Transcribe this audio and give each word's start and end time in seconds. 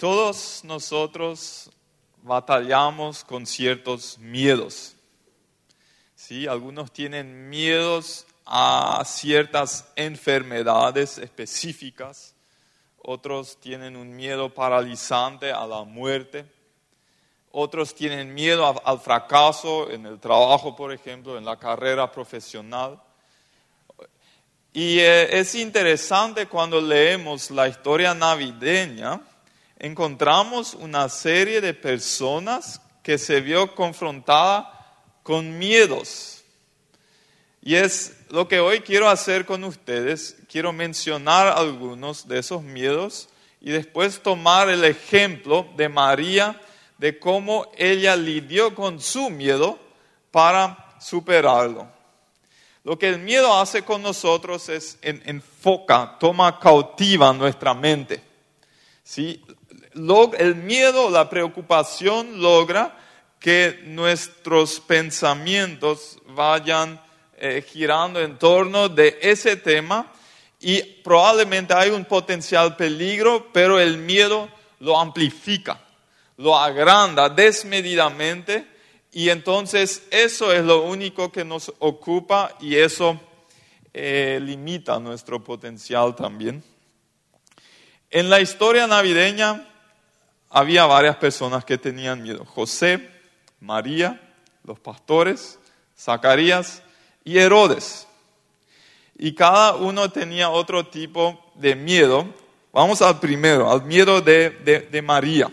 Todos 0.00 0.64
nosotros 0.64 1.70
batallamos 2.22 3.22
con 3.22 3.44
ciertos 3.44 4.16
miedos. 4.16 4.96
¿Sí? 6.14 6.46
Algunos 6.46 6.90
tienen 6.90 7.50
miedos 7.50 8.26
a 8.46 9.02
ciertas 9.04 9.92
enfermedades 9.96 11.18
específicas, 11.18 12.34
otros 13.02 13.60
tienen 13.60 13.94
un 13.94 14.16
miedo 14.16 14.48
paralizante 14.48 15.52
a 15.52 15.66
la 15.66 15.84
muerte, 15.84 16.46
otros 17.52 17.94
tienen 17.94 18.32
miedo 18.32 18.82
al 18.82 19.00
fracaso 19.00 19.90
en 19.90 20.06
el 20.06 20.18
trabajo, 20.18 20.74
por 20.74 20.94
ejemplo, 20.94 21.36
en 21.36 21.44
la 21.44 21.58
carrera 21.58 22.10
profesional. 22.10 22.98
Y 24.72 24.98
eh, 25.00 25.38
es 25.38 25.54
interesante 25.54 26.46
cuando 26.46 26.80
leemos 26.80 27.50
la 27.50 27.68
historia 27.68 28.14
navideña, 28.14 29.20
encontramos 29.80 30.74
una 30.74 31.08
serie 31.08 31.60
de 31.60 31.74
personas 31.74 32.80
que 33.02 33.18
se 33.18 33.40
vio 33.40 33.74
confrontada 33.74 34.94
con 35.22 35.58
miedos. 35.58 36.44
Y 37.62 37.74
es 37.74 38.16
lo 38.30 38.46
que 38.46 38.60
hoy 38.60 38.80
quiero 38.80 39.08
hacer 39.08 39.44
con 39.46 39.64
ustedes. 39.64 40.36
Quiero 40.48 40.72
mencionar 40.72 41.48
algunos 41.48 42.28
de 42.28 42.38
esos 42.38 42.62
miedos 42.62 43.28
y 43.60 43.70
después 43.70 44.22
tomar 44.22 44.68
el 44.68 44.84
ejemplo 44.84 45.66
de 45.76 45.88
María, 45.88 46.60
de 46.98 47.18
cómo 47.18 47.70
ella 47.76 48.16
lidió 48.16 48.74
con 48.74 49.00
su 49.00 49.30
miedo 49.30 49.78
para 50.30 50.96
superarlo. 51.00 51.88
Lo 52.84 52.98
que 52.98 53.08
el 53.08 53.18
miedo 53.18 53.58
hace 53.58 53.82
con 53.82 54.02
nosotros 54.02 54.68
es 54.68 54.98
enfoca, 55.02 56.16
toma 56.18 56.58
cautiva 56.58 57.32
nuestra 57.32 57.74
mente. 57.74 58.22
¿sí? 59.10 59.42
El 59.92 60.54
miedo, 60.54 61.10
la 61.10 61.28
preocupación 61.28 62.40
logra 62.40 62.96
que 63.40 63.80
nuestros 63.86 64.78
pensamientos 64.78 66.18
vayan 66.28 67.00
eh, 67.38 67.64
girando 67.66 68.20
en 68.20 68.38
torno 68.38 68.88
de 68.88 69.18
ese 69.22 69.56
tema 69.56 70.12
y 70.60 70.82
probablemente 70.82 71.72
hay 71.72 71.90
un 71.90 72.04
potencial 72.04 72.76
peligro, 72.76 73.48
pero 73.52 73.80
el 73.80 73.96
miedo 73.96 74.48
lo 74.78 75.00
amplifica, 75.00 75.80
lo 76.36 76.56
agranda 76.56 77.28
desmedidamente 77.28 78.66
y 79.10 79.30
entonces 79.30 80.06
eso 80.10 80.52
es 80.52 80.62
lo 80.62 80.82
único 80.82 81.32
que 81.32 81.44
nos 81.44 81.72
ocupa 81.78 82.56
y 82.60 82.76
eso 82.76 83.18
eh, 83.92 84.38
limita 84.40 85.00
nuestro 85.00 85.42
potencial 85.42 86.14
también. 86.14 86.62
En 88.10 88.28
la 88.28 88.40
historia 88.40 88.86
navideña 88.86 89.66
había 90.50 90.84
varias 90.86 91.16
personas 91.16 91.64
que 91.64 91.78
tenían 91.78 92.22
miedo. 92.22 92.44
José, 92.44 93.08
María, 93.60 94.20
los 94.64 94.78
pastores, 94.78 95.58
Zacarías 95.96 96.82
y 97.24 97.38
Herodes. 97.38 98.06
Y 99.16 99.34
cada 99.34 99.76
uno 99.76 100.10
tenía 100.10 100.50
otro 100.50 100.86
tipo 100.86 101.52
de 101.54 101.76
miedo. 101.76 102.26
Vamos 102.72 103.00
al 103.02 103.20
primero, 103.20 103.70
al 103.70 103.82
miedo 103.84 104.20
de, 104.20 104.50
de 104.90 105.02
María. 105.02 105.50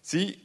¿Sí? 0.00 0.38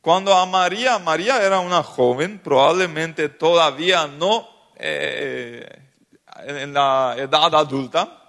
Cuando 0.00 0.34
a 0.34 0.46
María, 0.46 0.98
María 0.98 1.40
era 1.42 1.60
una 1.60 1.82
joven, 1.82 2.40
probablemente 2.40 3.28
todavía 3.28 4.08
no 4.08 4.48
eh, 4.74 5.64
en 6.44 6.72
la 6.74 7.14
edad 7.16 7.54
adulta, 7.54 8.21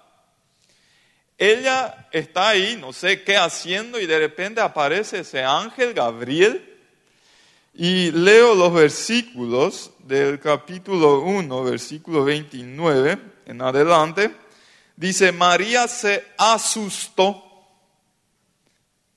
ella 1.38 2.08
está 2.12 2.50
ahí, 2.50 2.76
no 2.80 2.92
sé 2.92 3.22
qué 3.22 3.36
haciendo, 3.36 3.98
y 3.98 4.06
de 4.06 4.18
repente 4.18 4.60
aparece 4.60 5.20
ese 5.20 5.42
ángel 5.42 5.94
Gabriel. 5.94 6.70
Y 7.74 8.12
leo 8.12 8.54
los 8.54 8.72
versículos 8.72 9.90
del 9.98 10.38
capítulo 10.38 11.20
1, 11.22 11.64
versículo 11.64 12.24
29 12.24 13.18
en 13.46 13.62
adelante. 13.62 14.34
Dice, 14.96 15.32
María 15.32 15.88
se 15.88 16.24
asustó 16.38 17.42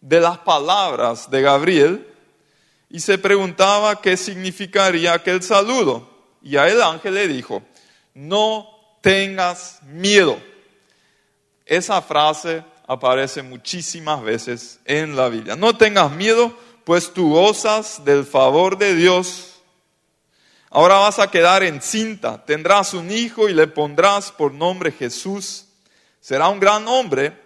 de 0.02 0.20
las 0.20 0.40
palabras 0.40 1.30
de 1.30 1.42
Gabriel 1.42 2.08
y 2.90 3.00
se 3.00 3.18
preguntaba 3.18 4.02
qué 4.02 4.18
significaría 4.18 5.14
aquel 5.14 5.44
saludo. 5.44 6.10
Y 6.42 6.58
a 6.58 6.68
el 6.68 6.82
ángel 6.82 7.14
le 7.14 7.28
dijo, 7.28 7.62
no 8.14 8.68
tengas 9.02 9.84
miedo. 9.84 10.42
Esa 11.68 12.02
frase 12.02 12.64
aparece 12.88 13.44
muchísimas 13.44 14.24
veces 14.24 14.80
en 14.86 15.16
la 15.16 15.28
Biblia. 15.28 15.56
No 15.56 15.78
tengas 15.78 16.12
miedo, 16.12 16.58
pues 16.86 17.14
tú 17.14 17.34
gozas 17.34 18.04
del 18.06 18.26
favor 18.26 18.78
de 18.78 18.96
Dios. 18.96 19.62
Ahora 20.70 20.96
vas 20.96 21.20
a 21.20 21.30
quedar 21.30 21.64
encinta, 21.64 22.44
tendrás 22.46 22.94
un 22.94 23.12
hijo 23.12 23.50
y 23.50 23.54
le 23.54 23.68
pondrás 23.68 24.32
por 24.32 24.54
nombre 24.54 24.92
Jesús. 24.92 25.66
Será 26.22 26.48
un 26.48 26.60
gran 26.60 26.88
hombre 26.88 27.38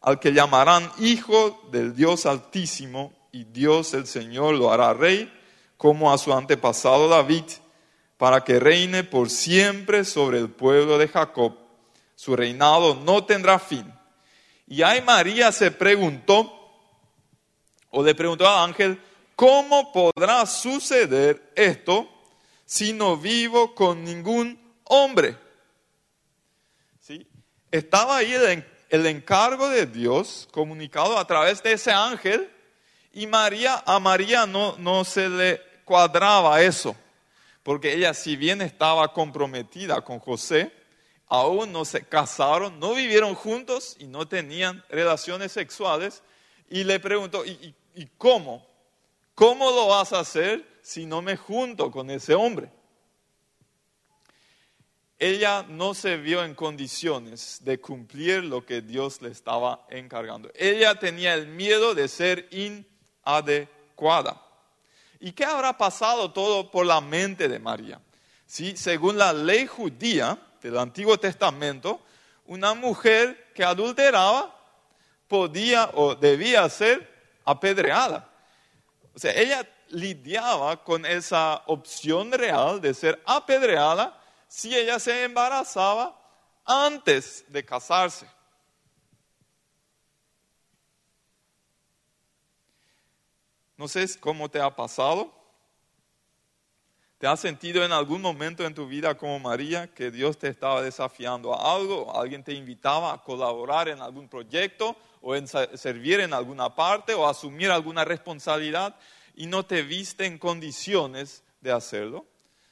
al 0.00 0.20
que 0.20 0.32
llamarán 0.32 0.90
Hijo 0.98 1.66
del 1.72 1.94
Dios 1.96 2.26
Altísimo 2.26 3.12
y 3.32 3.44
Dios 3.44 3.94
el 3.94 4.06
Señor 4.06 4.54
lo 4.54 4.70
hará 4.70 4.92
rey 4.92 5.32
como 5.78 6.12
a 6.12 6.18
su 6.18 6.32
antepasado 6.32 7.08
David, 7.08 7.44
para 8.16 8.44
que 8.44 8.60
reine 8.60 9.04
por 9.04 9.28
siempre 9.28 10.04
sobre 10.04 10.38
el 10.38 10.50
pueblo 10.50 10.98
de 10.98 11.08
Jacob. 11.08 11.63
Su 12.14 12.36
reinado 12.36 12.94
no 12.94 13.24
tendrá 13.24 13.58
fin. 13.58 13.92
Y 14.66 14.82
ahí 14.82 15.02
María 15.02 15.52
se 15.52 15.70
preguntó, 15.70 16.50
o 17.90 18.02
le 18.02 18.14
preguntó 18.14 18.48
al 18.48 18.68
ángel, 18.70 19.00
¿cómo 19.36 19.92
podrá 19.92 20.46
suceder 20.46 21.52
esto 21.54 22.08
si 22.64 22.92
no 22.92 23.16
vivo 23.16 23.74
con 23.74 24.02
ningún 24.04 24.58
hombre? 24.84 25.36
¿Sí? 27.00 27.26
Estaba 27.70 28.18
ahí 28.18 28.32
el, 28.32 28.64
el 28.88 29.06
encargo 29.06 29.68
de 29.68 29.86
Dios 29.86 30.48
comunicado 30.50 31.18
a 31.18 31.26
través 31.26 31.62
de 31.62 31.72
ese 31.72 31.92
ángel 31.92 32.50
y 33.12 33.26
María, 33.28 33.82
a 33.86 34.00
María 34.00 34.44
no, 34.44 34.76
no 34.78 35.04
se 35.04 35.28
le 35.28 35.60
cuadraba 35.84 36.60
eso, 36.62 36.96
porque 37.62 37.94
ella 37.94 38.12
si 38.12 38.34
bien 38.34 38.60
estaba 38.60 39.12
comprometida 39.12 40.00
con 40.00 40.18
José, 40.18 40.72
aún 41.28 41.72
no 41.72 41.84
se 41.84 42.04
casaron, 42.04 42.78
no 42.78 42.94
vivieron 42.94 43.34
juntos 43.34 43.96
y 43.98 44.06
no 44.06 44.28
tenían 44.28 44.84
relaciones 44.88 45.52
sexuales. 45.52 46.22
Y 46.68 46.84
le 46.84 47.00
preguntó, 47.00 47.44
¿y, 47.44 47.74
cómo? 48.18 48.66
¿Cómo 49.34 49.70
lo 49.70 49.88
vas 49.88 50.12
a 50.12 50.20
hacer 50.20 50.66
si 50.82 51.06
no 51.06 51.22
me 51.22 51.36
junto 51.36 51.90
con 51.90 52.10
ese 52.10 52.34
hombre? 52.34 52.70
ella 55.18 55.64
no 55.68 55.94
se 55.94 56.16
vio 56.16 56.44
en 56.44 56.54
condiciones 56.54 57.60
de 57.62 57.80
cumplir 57.80 58.44
lo 58.44 58.66
que 58.66 58.82
Dios 58.82 59.22
le 59.22 59.30
estaba 59.30 59.86
encargando. 59.88 60.50
Ella 60.54 60.96
tenía 60.96 61.34
el 61.34 61.46
miedo 61.46 61.94
de 61.94 62.08
ser 62.08 62.48
in 62.50 62.86
adecuada. 63.22 64.42
¿Y 65.20 65.32
qué 65.32 65.44
habrá 65.44 65.78
pasado 65.78 66.32
todo 66.32 66.70
por 66.70 66.84
la 66.84 67.00
mente 67.00 67.48
de 67.48 67.58
María? 67.58 68.00
Si, 68.44 68.76
según 68.76 69.16
la 69.16 69.32
ley 69.32 69.66
judía 69.66 70.38
del 70.64 70.78
Antiguo 70.78 71.18
Testamento, 71.18 72.00
una 72.46 72.72
mujer 72.72 73.52
que 73.54 73.62
adulteraba 73.62 74.58
podía 75.28 75.90
o 75.92 76.14
debía 76.14 76.66
ser 76.70 77.06
apedreada. 77.44 78.26
O 79.14 79.18
sea, 79.18 79.32
ella 79.32 79.68
lidiaba 79.90 80.82
con 80.82 81.04
esa 81.04 81.62
opción 81.66 82.32
real 82.32 82.80
de 82.80 82.94
ser 82.94 83.22
apedreada 83.26 84.18
si 84.48 84.74
ella 84.74 84.98
se 84.98 85.24
embarazaba 85.24 86.18
antes 86.64 87.44
de 87.48 87.62
casarse. 87.62 88.26
No 93.76 93.86
sé 93.86 94.18
cómo 94.18 94.48
te 94.48 94.60
ha 94.62 94.74
pasado. 94.74 95.43
¿Te 97.24 97.28
has 97.28 97.40
sentido 97.40 97.82
en 97.82 97.92
algún 97.92 98.20
momento 98.20 98.66
en 98.66 98.74
tu 98.74 98.86
vida 98.86 99.16
como 99.16 99.38
María 99.38 99.86
que 99.86 100.10
Dios 100.10 100.36
te 100.36 100.48
estaba 100.48 100.82
desafiando 100.82 101.54
a 101.54 101.74
algo? 101.74 102.14
¿Alguien 102.14 102.44
te 102.44 102.52
invitaba 102.52 103.14
a 103.14 103.22
colaborar 103.22 103.88
en 103.88 104.02
algún 104.02 104.28
proyecto 104.28 104.94
o 105.22 105.34
en 105.34 105.48
servir 105.48 106.20
en 106.20 106.34
alguna 106.34 106.74
parte 106.74 107.14
o 107.14 107.26
asumir 107.26 107.70
alguna 107.70 108.04
responsabilidad 108.04 108.94
y 109.34 109.46
no 109.46 109.64
te 109.64 109.80
viste 109.80 110.26
en 110.26 110.36
condiciones 110.36 111.42
de 111.62 111.72
hacerlo? 111.72 112.26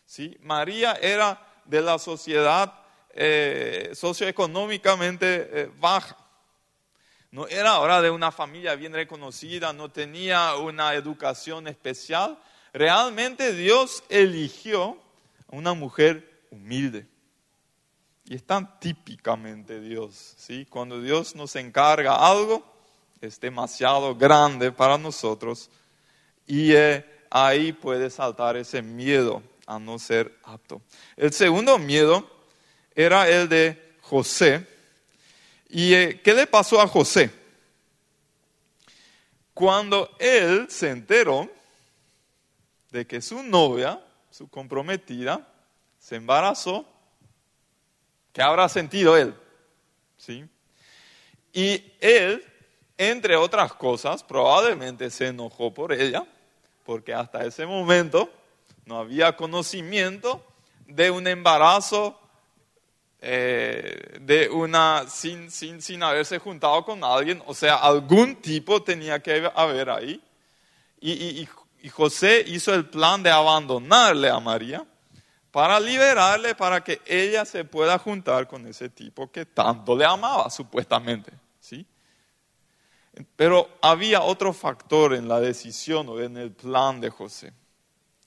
¿Sí? 0.05 0.37
María 0.43 0.99
era 1.01 1.43
de 1.65 1.81
la 1.81 1.99
sociedad 1.99 2.75
eh, 3.15 3.93
socioeconómicamente 3.95 5.49
eh, 5.63 5.71
baja 5.81 6.19
no 7.33 7.49
era 7.49 7.71
ahora 7.71 8.03
de 8.03 8.11
una 8.11 8.31
familia 8.31 8.75
bien 8.75 8.93
reconocida, 8.93 9.73
no 9.73 9.91
tenía 9.91 10.55
una 10.57 10.93
educación 10.93 11.67
especial. 11.67 12.39
Realmente 12.73 13.53
Dios 13.53 14.03
eligió 14.09 14.97
a 15.49 15.57
una 15.57 15.75
mujer 15.75 16.47
humilde. 16.51 17.07
Y 18.25 18.37
es 18.37 18.45
tan 18.45 18.79
típicamente 18.79 19.81
Dios, 19.81 20.35
¿sí? 20.39 20.67
Cuando 20.67 21.01
Dios 21.01 21.35
nos 21.35 21.55
encarga 21.57 22.15
algo, 22.17 22.65
es 23.21 23.39
demasiado 23.39 24.15
grande 24.17 24.73
para 24.73 24.97
nosotros 24.97 25.71
y 26.47 26.73
eh, 26.73 27.05
ahí 27.31 27.73
puede 27.73 28.11
saltar 28.11 28.57
ese 28.57 28.83
miedo 28.83 29.43
a 29.67 29.79
no 29.79 29.99
ser 29.99 30.39
apto. 30.43 30.83
El 31.17 31.33
segundo 31.33 31.79
miedo 31.79 32.29
era 32.95 33.29
el 33.29 33.49
de 33.49 33.97
José. 34.03 34.67
¿Y 35.69 35.95
eh, 35.95 36.21
qué 36.23 36.35
le 36.35 36.47
pasó 36.47 36.81
a 36.81 36.87
José? 36.87 37.31
Cuando 39.55 40.15
él 40.19 40.67
se 40.69 40.91
enteró 40.91 41.51
de 42.93 43.07
que 43.07 43.23
su 43.23 43.43
novia, 43.43 44.01
su 44.31 44.49
comprometida, 44.49 45.49
se 45.99 46.17
embarazó, 46.17 46.85
¿qué 48.33 48.43
habrá 48.43 48.69
sentido 48.69 49.17
él? 49.17 49.35
¿Sí? 50.19 50.45
Y 51.55 51.93
él, 52.01 52.45
entre 52.99 53.37
otras 53.37 53.73
cosas, 53.73 54.23
probablemente 54.23 55.11
se 55.11 55.29
enojó 55.29 55.73
por 55.73 55.93
ella, 55.93 56.25
porque 56.85 57.15
hasta 57.15 57.45
ese 57.45 57.65
momento 57.67 58.31
no 58.85 58.99
había 58.99 59.37
conocimiento 59.37 60.45
de 60.87 61.11
un 61.11 61.27
embarazo 61.27 62.19
eh, 63.21 64.19
de 64.21 64.49
una 64.51 65.09
sin, 65.09 65.51
sin, 65.51 65.81
sin 65.81 66.03
haberse 66.03 66.39
juntado 66.39 66.85
con 66.85 67.03
alguien, 67.05 67.43
o 67.47 67.55
sea, 67.55 67.77
algún 67.77 68.37
tipo 68.37 68.83
tenía 68.83 69.23
que 69.23 69.51
haber 69.55 69.89
ahí. 69.89 70.21
Y, 71.01 71.13
y, 71.13 71.49
José 71.89 72.45
hizo 72.47 72.73
el 72.75 72.87
plan 72.87 73.23
de 73.23 73.31
abandonarle 73.31 74.31
a 74.31 74.39
María 74.39 74.87
para 75.51 75.79
liberarle, 75.79 76.55
para 76.55 76.83
que 76.83 77.01
ella 77.05 77.45
se 77.45 77.65
pueda 77.65 77.99
juntar 77.99 78.49
con 78.49 78.67
ese 78.67 78.89
tipo 78.89 79.31
que 79.31 79.45
tanto 79.45 79.97
le 79.97 80.05
amaba, 80.05 80.49
supuestamente. 80.49 81.33
¿sí? 81.61 81.85
Pero 83.37 83.69
había 83.83 84.23
otro 84.23 84.53
factor 84.53 85.13
en 85.15 85.29
la 85.29 85.41
decisión 85.41 86.09
o 86.09 86.21
en 86.21 86.37
el 86.37 86.53
plan 86.53 87.01
de 87.01 87.11
José. 87.11 87.53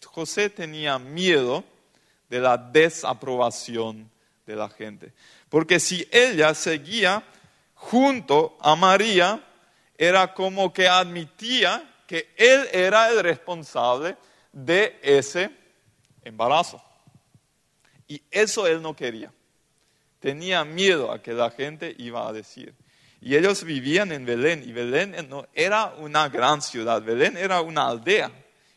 José 0.05 0.49
tenía 0.49 0.99
miedo 0.99 1.63
de 2.29 2.39
la 2.39 2.57
desaprobación 2.57 4.09
de 4.45 4.55
la 4.55 4.69
gente. 4.69 5.13
Porque 5.49 5.79
si 5.79 6.07
ella 6.11 6.53
seguía 6.53 7.23
junto 7.73 8.57
a 8.61 8.75
María, 8.75 9.43
era 9.97 10.33
como 10.33 10.71
que 10.71 10.87
admitía 10.87 11.91
que 12.07 12.33
él 12.35 12.67
era 12.71 13.09
el 13.09 13.21
responsable 13.21 14.17
de 14.51 14.99
ese 15.01 15.49
embarazo. 16.23 16.81
Y 18.07 18.21
eso 18.31 18.67
él 18.67 18.81
no 18.81 18.95
quería. 18.95 19.31
Tenía 20.19 20.63
miedo 20.63 21.11
a 21.11 21.21
que 21.21 21.33
la 21.33 21.51
gente 21.51 21.95
iba 21.97 22.27
a 22.27 22.33
decir. 22.33 22.73
Y 23.21 23.35
ellos 23.35 23.63
vivían 23.63 24.11
en 24.11 24.25
Belén, 24.25 24.63
y 24.67 24.71
Belén 24.71 25.15
no 25.29 25.47
era 25.53 25.95
una 25.97 26.29
gran 26.29 26.61
ciudad, 26.61 27.01
Belén 27.01 27.37
era 27.37 27.61
una 27.61 27.87
aldea. 27.87 28.31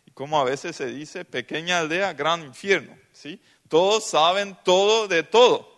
Y 0.06 0.10
como 0.12 0.40
a 0.40 0.44
veces 0.44 0.76
se 0.76 0.86
dice, 0.86 1.24
pequeña 1.24 1.80
aldea, 1.80 2.14
gran 2.14 2.42
infierno. 2.42 2.96
¿sí? 3.12 3.40
Todos 3.68 4.08
saben 4.08 4.56
todo 4.64 5.06
de 5.06 5.22
todo. 5.22 5.77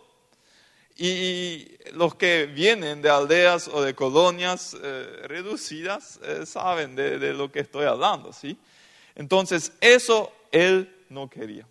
Y 1.03 1.79
los 1.93 2.13
que 2.13 2.45
vienen 2.45 3.01
de 3.01 3.09
aldeas 3.09 3.67
o 3.67 3.81
de 3.81 3.95
colonias 3.95 4.77
eh, 4.79 5.21
reducidas 5.23 6.19
eh, 6.21 6.45
saben 6.45 6.95
de, 6.95 7.33
lo 7.33 7.51
que 7.51 7.61
estoy 7.61 7.85
hablando, 7.85 8.31
¿sí? 8.31 8.55
Entonces, 9.15 9.73
eso 9.81 10.31
él 10.51 10.95
no 11.09 11.27
quería. 11.27 11.65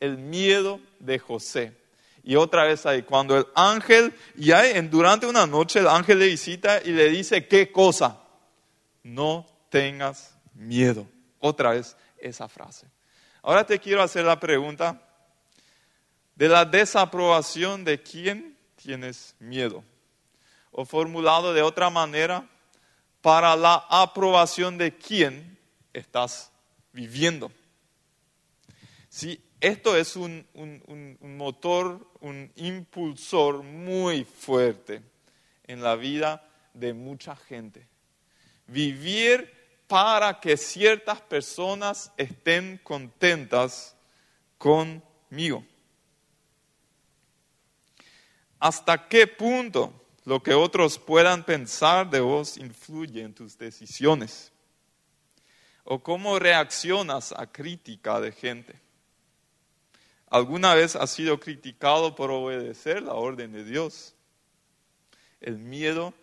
El 0.00 0.18
miedo 0.18 0.80
de 0.98 1.20
José. 1.20 1.76
Y 2.24 2.34
otra 2.34 2.64
vez 2.64 2.86
ahí, 2.86 3.02
cuando 3.02 3.38
el 3.38 3.46
ángel, 3.54 4.12
y 4.36 4.50
hay, 4.50 4.80
durante 4.88 5.28
una 5.28 5.46
noche 5.46 5.78
el 5.78 5.86
ángel 5.86 6.18
le 6.18 6.26
visita 6.26 6.82
y 6.84 6.90
le 6.90 7.08
dice, 7.08 7.46
¿qué 7.46 7.70
cosa? 7.70 8.18
No 9.04 9.46
tengas 9.68 10.34
miedo. 10.54 11.06
Otra 11.38 11.70
vez 11.70 11.96
esa 12.18 12.48
frase. 12.48 12.88
Ahora 13.42 13.64
te 13.64 13.78
quiero 13.78 14.02
hacer 14.02 14.24
la 14.24 14.40
pregunta, 14.40 15.00
de 16.40 16.48
la 16.48 16.64
desaprobación 16.64 17.84
de 17.84 18.02
quién 18.02 18.56
tienes 18.74 19.36
miedo. 19.40 19.84
O 20.70 20.86
formulado 20.86 21.52
de 21.52 21.60
otra 21.60 21.90
manera, 21.90 22.48
para 23.20 23.54
la 23.56 23.84
aprobación 23.90 24.78
de 24.78 24.96
quién 24.96 25.58
estás 25.92 26.50
viviendo. 26.94 27.52
Si 29.10 29.38
esto 29.60 29.94
es 29.94 30.16
un, 30.16 30.46
motor, 31.20 32.10
un 32.20 32.50
impulsor 32.56 33.62
muy 33.62 34.24
fuerte 34.24 35.02
en 35.66 35.82
la 35.82 35.94
vida 35.94 36.48
de 36.72 36.94
mucha 36.94 37.36
gente. 37.36 37.86
Vivir 38.66 39.52
para 39.86 40.40
que 40.40 40.56
ciertas 40.56 41.20
personas 41.20 42.10
estén 42.16 42.80
contentas 42.82 43.94
conmigo 44.56 45.66
hasta 48.60 49.08
qué 49.08 49.26
punto 49.26 49.92
lo 50.24 50.42
que 50.42 50.54
otros 50.54 50.98
puedan 50.98 51.44
pensar 51.44 52.08
de 52.10 52.20
vos 52.20 52.58
influye 52.58 53.22
en 53.22 53.34
tus 53.34 53.56
decisiones. 53.58 54.52
O 55.84 56.02
cómo 56.02 56.38
reaccionas 56.38 57.32
a 57.32 57.46
crítica 57.50 58.20
de 58.20 58.30
gente. 58.30 58.78
¿Alguna 60.28 60.74
vez 60.74 60.94
has 60.94 61.10
sido 61.10 61.40
criticado 61.40 62.14
por 62.14 62.30
obedecer 62.30 63.02
la 63.02 63.14
orden 63.14 63.52
de 63.52 63.64
Dios? 63.64 64.14
El 65.40 65.58
miedo 65.58 66.14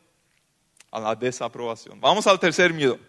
a 0.92 1.00
la 1.00 1.16
desaprobación. 1.16 2.00
Vamos 2.00 2.28
al 2.28 2.40
tercer 2.40 2.72
miedo. 2.72 3.00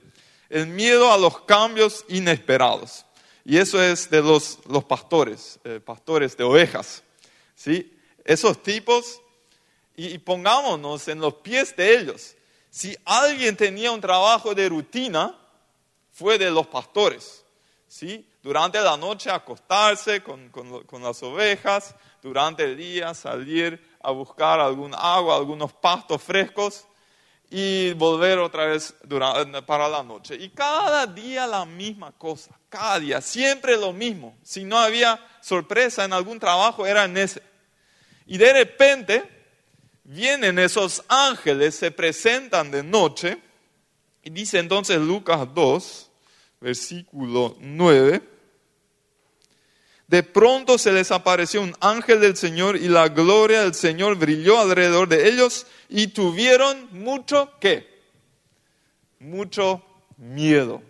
El 0.49 0.67
miedo 0.67 1.13
a 1.13 1.19
los 1.19 1.43
cambios 1.43 2.05
inesperados. 2.09 3.05
Y 3.45 3.59
eso 3.59 3.81
es 3.81 4.11
de 4.11 4.23
los, 4.23 4.59
los 4.67 4.85
pastores, 4.85 5.61
eh, 5.65 5.81
pastores 5.81 6.37
de 6.37 6.45
ovejas. 6.45 7.05
¿sí? 7.55 7.98
Esos 8.29 8.63
tipos 8.63 9.23
y, 9.97 10.19
pongámonos 10.19 11.09
en 11.09 11.19
los 11.19 11.35
pies 11.35 11.75
de 11.75 11.99
ellos. 11.99 12.37
Si 12.71 12.95
alguien 13.07 13.57
tenía 13.57 13.91
un 13.91 14.03
trabajo 14.03 14.55
de 14.55 14.69
rutina, 14.69 15.35
fue 16.13 16.37
de 16.39 16.51
los 16.51 16.67
pastores. 16.67 17.43
¿sí? 17.89 18.29
Durante 18.43 18.81
la 18.81 18.99
noche 18.99 19.31
acostarse 19.31 20.23
con, 20.23 20.51
con, 20.51 21.03
las 21.03 21.23
ovejas, 21.23 21.95
durante 22.23 22.65
el 22.65 22.77
día 22.77 23.15
salir 23.15 23.83
a 24.03 24.11
buscar 24.11 24.61
algún 24.61 24.95
agua, 24.95 25.35
algunos 25.35 25.73
pastos 25.73 26.23
frescos 26.23 26.87
y 27.51 27.95
volver 27.95 28.39
otra 28.41 28.67
vez 28.67 28.95
para 29.67 29.89
la 29.89 30.03
noche. 30.03 30.37
Y 30.37 30.51
cada 30.51 31.07
día 31.07 31.47
la 31.47 31.65
misma 31.65 32.13
cosa, 32.13 32.51
cada 32.69 33.01
día, 33.01 33.23
siempre 33.23 33.79
lo 33.79 33.95
mismo. 33.95 34.37
Si 34.43 34.65
no 34.65 34.79
había 34.79 35.19
sorpresa 35.41 36.05
en 36.05 36.13
algún 36.13 36.39
trabajo, 36.39 36.87
era 36.87 37.05
en 37.05 37.17
ese. 37.17 37.48
Y 38.29 38.37
de 38.37 38.53
repente 38.53 39.25
vienen 40.05 40.59
esos 40.59 41.03
ángeles, 41.09 41.75
se 41.75 41.91
presentan 41.91 42.71
de 42.71 42.83
noche, 42.83 43.39
y 44.23 44.29
dice 44.29 44.59
entonces 44.59 44.99
Lucas 44.99 45.49
2, 45.55 46.11
versículo 46.61 47.57
9, 47.59 48.23
de 50.09 50.23
pronto 50.23 50.77
se 50.77 50.93
les 50.93 51.11
apareció 51.11 51.63
un 51.63 51.75
ángel 51.81 52.21
del 52.21 52.37
Señor 52.37 52.77
y 52.77 52.89
la 52.89 53.09
gloria 53.09 53.63
del 53.63 53.75
Señor 53.75 54.17
brilló 54.17 54.61
alrededor 54.61 55.09
de 55.09 55.29
ellos 55.29 55.67
y 55.89 56.09
tuvieron 56.09 56.89
mucho 56.93 57.51
qué? 57.61 58.03
Mucho 59.21 59.83
miedo. 60.19 60.83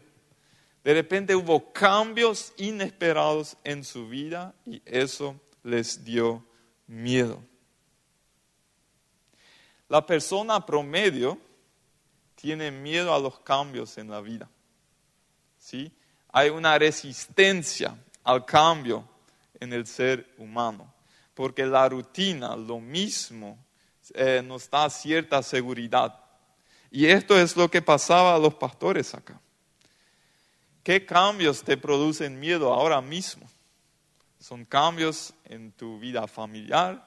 De 0.83 0.95
repente 0.95 1.37
hubo 1.37 1.73
cambios 1.73 2.53
inesperados 2.57 3.57
en 3.63 3.85
su 3.85 4.09
vida 4.09 4.55
y 4.67 4.83
eso 4.85 5.41
les 5.63 6.05
dio 6.05 6.48
miedo. 6.89 7.41
La 9.89 10.05
persona 10.05 10.65
promedio 10.67 11.39
tiene 12.35 12.71
miedo 12.71 13.15
a 13.15 13.19
los 13.19 13.39
cambios 13.41 13.97
en 13.99 14.11
la 14.11 14.21
vida. 14.21 14.49
¿Sí? 15.59 15.93
Hay 16.33 16.51
una 16.51 16.79
resistencia 16.79 17.97
al 18.25 18.45
cambio 18.45 19.09
en 19.61 19.73
el 19.73 19.87
ser 19.87 20.35
humano, 20.39 20.93
porque 21.35 21.65
la 21.65 21.89
rutina, 21.89 22.57
lo 22.57 22.81
mismo, 22.81 23.59
eh, 24.15 24.43
nos 24.45 24.69
da 24.69 24.89
cierta 24.91 25.43
seguridad. 25.43 26.19
Y 26.91 27.07
esto 27.07 27.39
es 27.39 27.57
lo 27.57 27.71
que 27.71 27.83
pasaba 27.83 28.35
a 28.35 28.39
los 28.39 28.55
pastores 28.55 29.15
acá. 29.15 29.41
¿Qué 30.83 31.05
cambios 31.05 31.63
te 31.63 31.77
producen 31.77 32.39
miedo 32.39 32.73
ahora 32.73 33.01
mismo? 33.01 33.47
Son 34.39 34.65
cambios 34.65 35.35
en 35.45 35.73
tu 35.73 35.99
vida 35.99 36.29
familiar, 36.29 37.05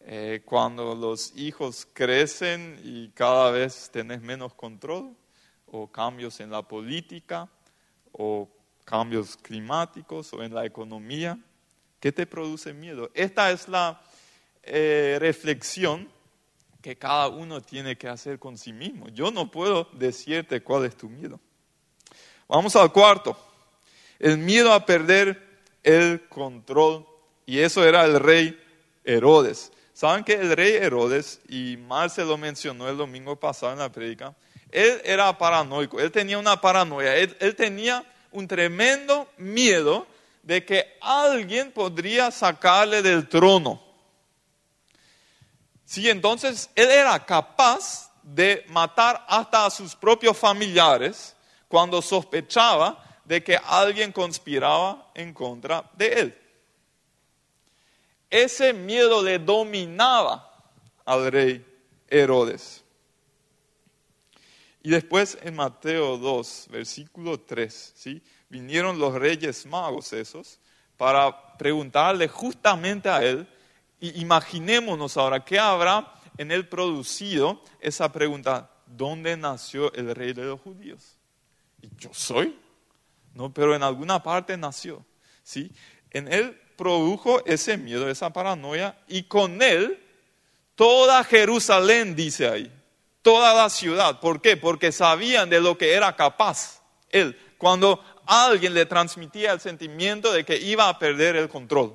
eh, 0.00 0.42
cuando 0.44 0.94
los 0.94 1.36
hijos 1.36 1.88
crecen 1.92 2.80
y 2.84 3.08
cada 3.08 3.50
vez 3.50 3.90
tenés 3.92 4.22
menos 4.22 4.54
control, 4.54 5.16
o 5.66 5.90
cambios 5.90 6.38
en 6.38 6.50
la 6.52 6.62
política, 6.62 7.48
o 8.12 8.48
cambios 8.84 9.36
climáticos, 9.36 10.32
o 10.32 10.44
en 10.44 10.54
la 10.54 10.64
economía. 10.64 11.36
¿Qué 11.98 12.12
te 12.12 12.26
produce 12.26 12.72
miedo? 12.72 13.10
Esta 13.14 13.50
es 13.50 13.66
la 13.66 14.00
eh, 14.62 15.16
reflexión 15.18 16.08
que 16.80 16.96
cada 16.96 17.26
uno 17.26 17.60
tiene 17.60 17.98
que 17.98 18.06
hacer 18.06 18.38
con 18.38 18.56
sí 18.56 18.72
mismo. 18.72 19.08
Yo 19.08 19.32
no 19.32 19.50
puedo 19.50 19.88
decirte 19.94 20.62
cuál 20.62 20.84
es 20.84 20.96
tu 20.96 21.08
miedo. 21.08 21.40
Vamos 22.46 22.76
al 22.76 22.92
cuarto. 22.92 23.36
El 24.20 24.38
miedo 24.38 24.72
a 24.72 24.86
perder 24.86 25.45
el 25.86 26.28
control. 26.28 27.06
Y 27.46 27.60
eso 27.60 27.82
era 27.86 28.04
el 28.04 28.20
rey 28.20 28.60
Herodes. 29.04 29.72
Saben 29.94 30.24
que 30.24 30.34
el 30.34 30.54
rey 30.54 30.74
Herodes, 30.74 31.40
y 31.48 31.78
se 32.10 32.24
lo 32.24 32.36
mencionó 32.36 32.88
el 32.88 32.98
domingo 32.98 33.36
pasado 33.36 33.72
en 33.72 33.78
la 33.78 33.90
prédica, 33.90 34.34
él 34.70 35.00
era 35.04 35.38
paranoico, 35.38 35.98
él 36.00 36.10
tenía 36.10 36.38
una 36.38 36.60
paranoia, 36.60 37.16
él, 37.16 37.34
él 37.40 37.54
tenía 37.54 38.04
un 38.32 38.46
tremendo 38.46 39.30
miedo 39.38 40.06
de 40.42 40.64
que 40.64 40.98
alguien 41.00 41.72
podría 41.72 42.30
sacarle 42.30 43.00
del 43.00 43.28
trono. 43.28 43.82
Sí, 45.84 46.10
entonces 46.10 46.68
él 46.74 46.90
era 46.90 47.24
capaz 47.24 48.10
de 48.22 48.66
matar 48.68 49.24
hasta 49.28 49.66
a 49.66 49.70
sus 49.70 49.94
propios 49.94 50.36
familiares 50.36 51.34
cuando 51.68 52.02
sospechaba 52.02 53.02
de 53.26 53.42
que 53.42 53.56
alguien 53.56 54.12
conspiraba 54.12 55.10
en 55.14 55.34
contra 55.34 55.90
de 55.94 56.06
él. 56.06 56.38
Ese 58.30 58.72
miedo 58.72 59.22
le 59.22 59.38
dominaba 59.38 60.52
al 61.04 61.30
rey 61.30 61.64
Herodes. 62.08 62.82
Y 64.82 64.90
después 64.90 65.36
en 65.42 65.56
Mateo 65.56 66.16
2, 66.16 66.68
versículo 66.70 67.40
3, 67.40 67.92
¿sí? 67.96 68.22
vinieron 68.48 68.98
los 68.98 69.14
reyes 69.14 69.66
magos 69.66 70.12
esos 70.12 70.60
para 70.96 71.56
preguntarle 71.56 72.28
justamente 72.28 73.08
a 73.08 73.22
él, 73.22 73.46
y 73.98 74.20
imaginémonos 74.20 75.16
ahora, 75.16 75.44
¿qué 75.44 75.58
habrá 75.58 76.14
en 76.36 76.52
él 76.52 76.68
producido 76.68 77.62
esa 77.80 78.12
pregunta? 78.12 78.70
¿Dónde 78.86 79.36
nació 79.36 79.92
el 79.94 80.14
rey 80.14 80.32
de 80.32 80.44
los 80.44 80.60
judíos? 80.60 81.16
¿Y 81.82 81.88
yo 81.98 82.10
soy? 82.12 82.56
No, 83.36 83.52
pero 83.52 83.74
en 83.74 83.82
alguna 83.82 84.22
parte 84.22 84.56
nació. 84.56 85.04
¿sí? 85.42 85.70
En 86.10 86.32
él 86.32 86.58
produjo 86.74 87.44
ese 87.44 87.76
miedo, 87.76 88.08
esa 88.08 88.32
paranoia, 88.32 88.98
y 89.08 89.24
con 89.24 89.60
él 89.60 90.02
toda 90.74 91.22
Jerusalén, 91.22 92.16
dice 92.16 92.48
ahí, 92.48 92.72
toda 93.20 93.52
la 93.52 93.68
ciudad. 93.68 94.20
¿Por 94.20 94.40
qué? 94.40 94.56
Porque 94.56 94.90
sabían 94.90 95.50
de 95.50 95.60
lo 95.60 95.76
que 95.76 95.92
era 95.92 96.16
capaz 96.16 96.80
él. 97.10 97.38
Cuando 97.58 98.02
alguien 98.24 98.72
le 98.72 98.86
transmitía 98.86 99.52
el 99.52 99.60
sentimiento 99.60 100.32
de 100.32 100.44
que 100.44 100.56
iba 100.56 100.88
a 100.88 100.98
perder 100.98 101.36
el 101.36 101.50
control. 101.50 101.94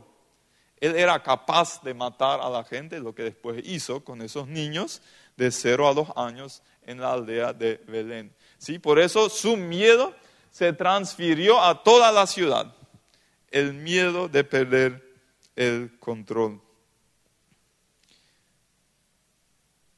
Él 0.79 0.95
era 0.95 1.23
capaz 1.23 1.81
de 1.81 1.95
matar 1.95 2.39
a 2.39 2.49
la 2.51 2.63
gente, 2.63 2.99
lo 2.99 3.15
que 3.15 3.23
después 3.23 3.63
hizo 3.65 4.03
con 4.03 4.21
esos 4.21 4.47
niños 4.47 5.01
de 5.37 5.49
0 5.51 5.87
a 5.87 5.93
2 5.95 6.07
años 6.15 6.61
en 6.83 7.01
la 7.01 7.13
aldea 7.13 7.53
de 7.53 7.83
Belén. 7.87 8.35
¿Sí? 8.59 8.77
Por 8.77 8.99
eso 8.99 9.27
su 9.29 9.57
miedo 9.57 10.13
se 10.51 10.73
transfirió 10.73 11.59
a 11.61 11.81
toda 11.81 12.11
la 12.11 12.27
ciudad. 12.27 12.75
El 13.49 13.73
miedo 13.73 14.27
de 14.27 14.43
perder 14.43 15.03
el 15.55 15.97
control. 15.99 16.61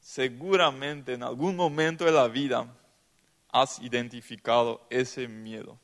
Seguramente 0.00 1.14
en 1.14 1.24
algún 1.24 1.56
momento 1.56 2.04
de 2.04 2.12
la 2.12 2.28
vida 2.28 2.72
has 3.50 3.80
identificado 3.80 4.86
ese 4.90 5.28
miedo. 5.28 5.78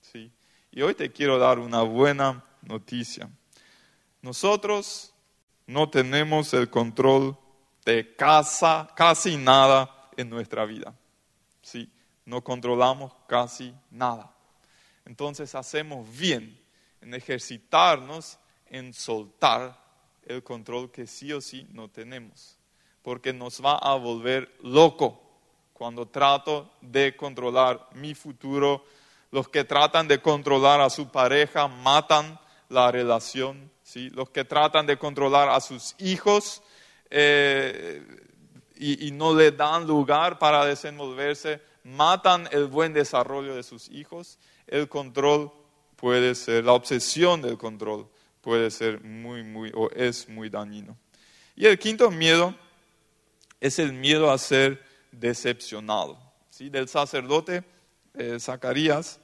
¿sí? 0.00 0.30
Y 0.70 0.82
hoy 0.82 0.94
te 0.94 1.10
quiero 1.10 1.38
dar 1.38 1.58
una 1.58 1.82
buena 1.82 2.44
noticia. 2.62 3.30
Nosotros 4.20 5.14
no 5.66 5.88
tenemos 5.88 6.52
el 6.52 6.68
control 6.68 7.36
de 7.84 8.14
casa, 8.16 8.90
casi 8.94 9.36
nada 9.36 10.10
en 10.16 10.28
nuestra 10.28 10.64
vida. 10.66 10.94
¿sí? 11.62 11.90
No 12.28 12.44
controlamos 12.44 13.10
casi 13.26 13.74
nada. 13.90 14.30
Entonces 15.06 15.54
hacemos 15.54 16.06
bien 16.18 16.60
en 17.00 17.14
ejercitarnos 17.14 18.38
en 18.66 18.92
soltar 18.92 19.82
el 20.26 20.42
control 20.42 20.90
que 20.90 21.06
sí 21.06 21.32
o 21.32 21.40
sí 21.40 21.66
no 21.72 21.88
tenemos, 21.88 22.58
porque 23.00 23.32
nos 23.32 23.64
va 23.64 23.78
a 23.78 23.94
volver 23.94 24.54
loco 24.62 25.22
cuando 25.72 26.06
trato 26.06 26.70
de 26.82 27.16
controlar 27.16 27.88
mi 27.94 28.14
futuro 28.14 28.84
los 29.30 29.48
que 29.48 29.64
tratan 29.64 30.06
de 30.06 30.20
controlar 30.20 30.82
a 30.82 30.90
su 30.90 31.08
pareja 31.10 31.66
matan 31.66 32.38
la 32.68 32.92
relación. 32.92 33.70
¿sí? 33.82 34.10
Los 34.10 34.28
que 34.28 34.44
tratan 34.44 34.84
de 34.84 34.98
controlar 34.98 35.48
a 35.48 35.60
sus 35.60 35.94
hijos 35.98 36.62
eh, 37.08 38.06
y, 38.76 39.10
no 39.12 39.34
le 39.34 39.50
dan 39.50 39.86
lugar 39.86 40.38
para 40.38 40.66
desenvolverse, 40.66 41.67
matan 41.84 42.48
el 42.52 42.66
buen 42.66 42.92
desarrollo 42.92 43.54
de 43.54 43.62
sus 43.62 43.88
hijos. 43.88 44.38
El 44.66 44.88
control 44.88 45.50
puede 45.96 46.34
ser, 46.34 46.64
la 46.64 46.72
obsesión 46.72 47.42
del 47.42 47.58
control 47.58 48.08
puede 48.40 48.70
ser 48.70 49.02
muy, 49.02 49.42
muy, 49.42 49.72
o 49.74 49.90
es 49.90 50.28
muy 50.28 50.48
dañino. 50.48 50.96
Y 51.56 51.66
el 51.66 51.78
quinto 51.78 52.10
miedo 52.10 52.54
es 53.60 53.78
el 53.78 53.92
miedo 53.92 54.30
a 54.30 54.38
ser 54.38 54.84
decepcionado. 55.12 56.18
¿sí? 56.50 56.68
Del 56.68 56.88
sacerdote 56.88 57.64
eh, 58.14 58.38
Zacarías, 58.40 59.20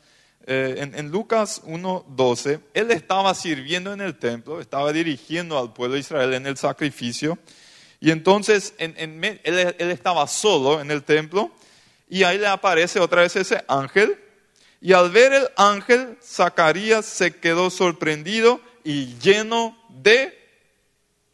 eh, 0.47 0.91
en, 0.95 1.11
Lucas 1.11 1.63
1.12, 1.65 2.61
él 2.75 2.91
estaba 2.91 3.35
sirviendo 3.35 3.93
en 3.95 4.03
el 4.03 4.19
templo, 4.19 4.61
estaba 4.61 4.93
dirigiendo 4.93 5.59
al 5.59 5.73
pueblo 5.73 5.95
de 5.95 6.01
Israel 6.01 6.35
en 6.35 6.47
el 6.47 6.59
sacrificio, 6.59 7.39
y 7.99 8.11
entonces 8.11 8.75
él, 8.77 8.95
estaba 9.79 10.27
solo 10.27 10.83
en 10.83 10.91
el 10.91 11.03
templo, 11.03 11.51
y 12.09 12.23
ahí 12.25 12.39
le 12.39 12.47
aparece 12.47 13.01
otra 13.01 13.23
vez 13.23 13.37
ese 13.37 13.65
ángel, 13.69 14.19
y 14.81 14.93
al 14.93 15.11
ver 15.11 15.33
el 15.33 15.49
ángel, 15.57 16.19
Zacarías 16.23 17.07
se 17.07 17.37
quedó 17.37 17.71
sorprendido 17.71 18.61
y 18.85 19.17
lleno 19.19 19.79
de 19.89 20.39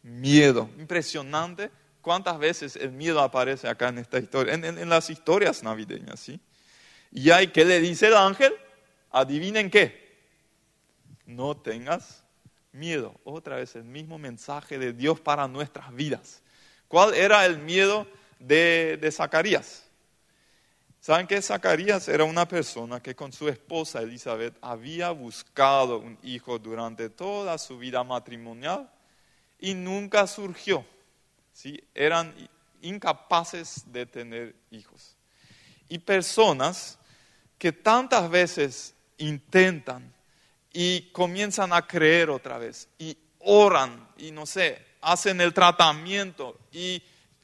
miedo. 0.03 0.69
Impresionante 0.77 1.69
cuántas 2.01 2.39
veces 2.39 2.77
el 2.77 2.91
miedo 2.91 3.19
aparece 3.19 3.67
acá 3.67 3.89
en 3.89 3.97
esta 3.97 4.19
historia, 4.19 4.53
en, 4.53 4.89
las 4.89 5.09
historias 5.09 5.63
navideñas, 5.63 6.19
¿sí? 6.19 6.39
Y 7.11 7.29
hay, 7.29 7.47
¿qué 7.47 7.65
le 7.65 7.81
dice 7.81 8.07
el 8.07 8.15
ángel? 8.15 8.53
Adivinen 9.11 9.69
qué. 9.69 10.17
No 11.25 11.57
tengas 11.57 12.23
miedo. 12.71 13.19
Otra 13.25 13.57
vez 13.57 13.75
el 13.75 13.83
mismo 13.83 14.17
mensaje 14.17 14.79
de 14.79 14.93
Dios 14.93 15.19
para 15.19 15.47
nuestras 15.49 15.93
vidas. 15.93 16.41
¿Cuál 16.87 17.13
era 17.13 17.45
el 17.45 17.59
miedo 17.59 18.07
de, 18.39 18.97
de 19.01 19.11
Zacarías? 19.11 19.90
¿Saben 21.01 21.25
que 21.25 21.41
Zacarías 21.41 22.07
era 22.07 22.25
una 22.25 22.47
persona 22.47 23.01
que 23.01 23.15
con 23.15 23.33
su 23.33 23.49
esposa 23.49 24.01
Elizabeth 24.01 24.55
había 24.61 25.09
buscado 25.09 25.97
un 25.97 26.15
hijo 26.21 26.59
durante 26.59 27.09
toda 27.09 27.57
su 27.57 27.79
vida 27.79 28.03
matrimonial 28.03 28.87
y 29.57 29.73
nunca 29.73 30.27
surgió? 30.27 30.85
¿sí? 31.53 31.83
Eran 31.95 32.35
incapaces 32.83 33.91
de 33.91 34.05
tener 34.05 34.55
hijos. 34.69 35.15
Y 35.89 35.97
personas 35.97 36.99
que 37.57 37.71
tantas 37.71 38.29
veces 38.29 38.93
intentan 39.17 40.13
y 40.71 41.09
comienzan 41.11 41.73
a 41.73 41.87
creer 41.87 42.29
otra 42.29 42.59
vez 42.59 42.87
y 42.99 43.17
oran 43.39 44.07
y 44.17 44.29
no 44.29 44.45
sé, 44.45 44.85
hacen 45.01 45.41
el 45.41 45.51
tratamiento 45.51 46.59
y 46.71 47.01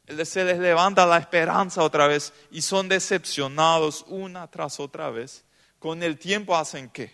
se 0.07 0.43
les 0.45 0.57
levanta 0.59 1.05
la 1.05 1.17
esperanza 1.17 1.83
otra 1.83 2.07
vez 2.07 2.33
y 2.51 2.61
son 2.61 2.87
decepcionados 2.87 4.05
una 4.07 4.49
tras 4.49 4.79
otra 4.79 5.09
vez, 5.09 5.43
con 5.79 6.01
el 6.01 6.17
tiempo 6.17 6.55
hacen 6.55 6.89
qué? 6.89 7.11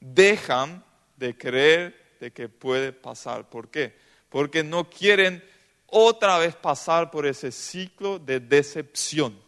Dejan 0.00 0.84
de 1.16 1.36
creer 1.36 2.16
de 2.20 2.32
que 2.32 2.48
puede 2.48 2.92
pasar. 2.92 3.48
¿Por 3.48 3.70
qué? 3.70 3.96
Porque 4.28 4.62
no 4.62 4.88
quieren 4.90 5.42
otra 5.86 6.38
vez 6.38 6.54
pasar 6.56 7.10
por 7.10 7.26
ese 7.26 7.50
ciclo 7.50 8.18
de 8.18 8.40
decepción. 8.40 9.40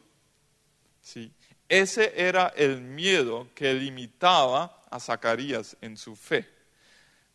¿Sí? 1.03 1.33
Ese 1.69 2.13
era 2.17 2.53
el 2.57 2.81
miedo 2.81 3.49
que 3.55 3.75
limitaba 3.75 4.83
a 4.89 4.99
Zacarías 5.01 5.77
en 5.81 5.97
su 5.97 6.17
fe. 6.17 6.49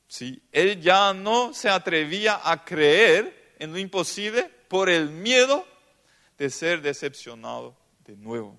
¿Sí? 0.07 0.41
Él 0.51 0.81
ya 0.81 1.13
no 1.13 1.53
se 1.53 1.69
atrevía 1.69 2.41
a 2.43 2.65
creer 2.65 3.55
en 3.59 3.71
lo 3.71 3.77
imposible 3.77 4.60
por 4.71 4.89
el 4.89 5.09
miedo 5.09 5.65
de 6.37 6.49
ser 6.49 6.81
decepcionado 6.81 7.75
de 8.05 8.15
nuevo. 8.15 8.57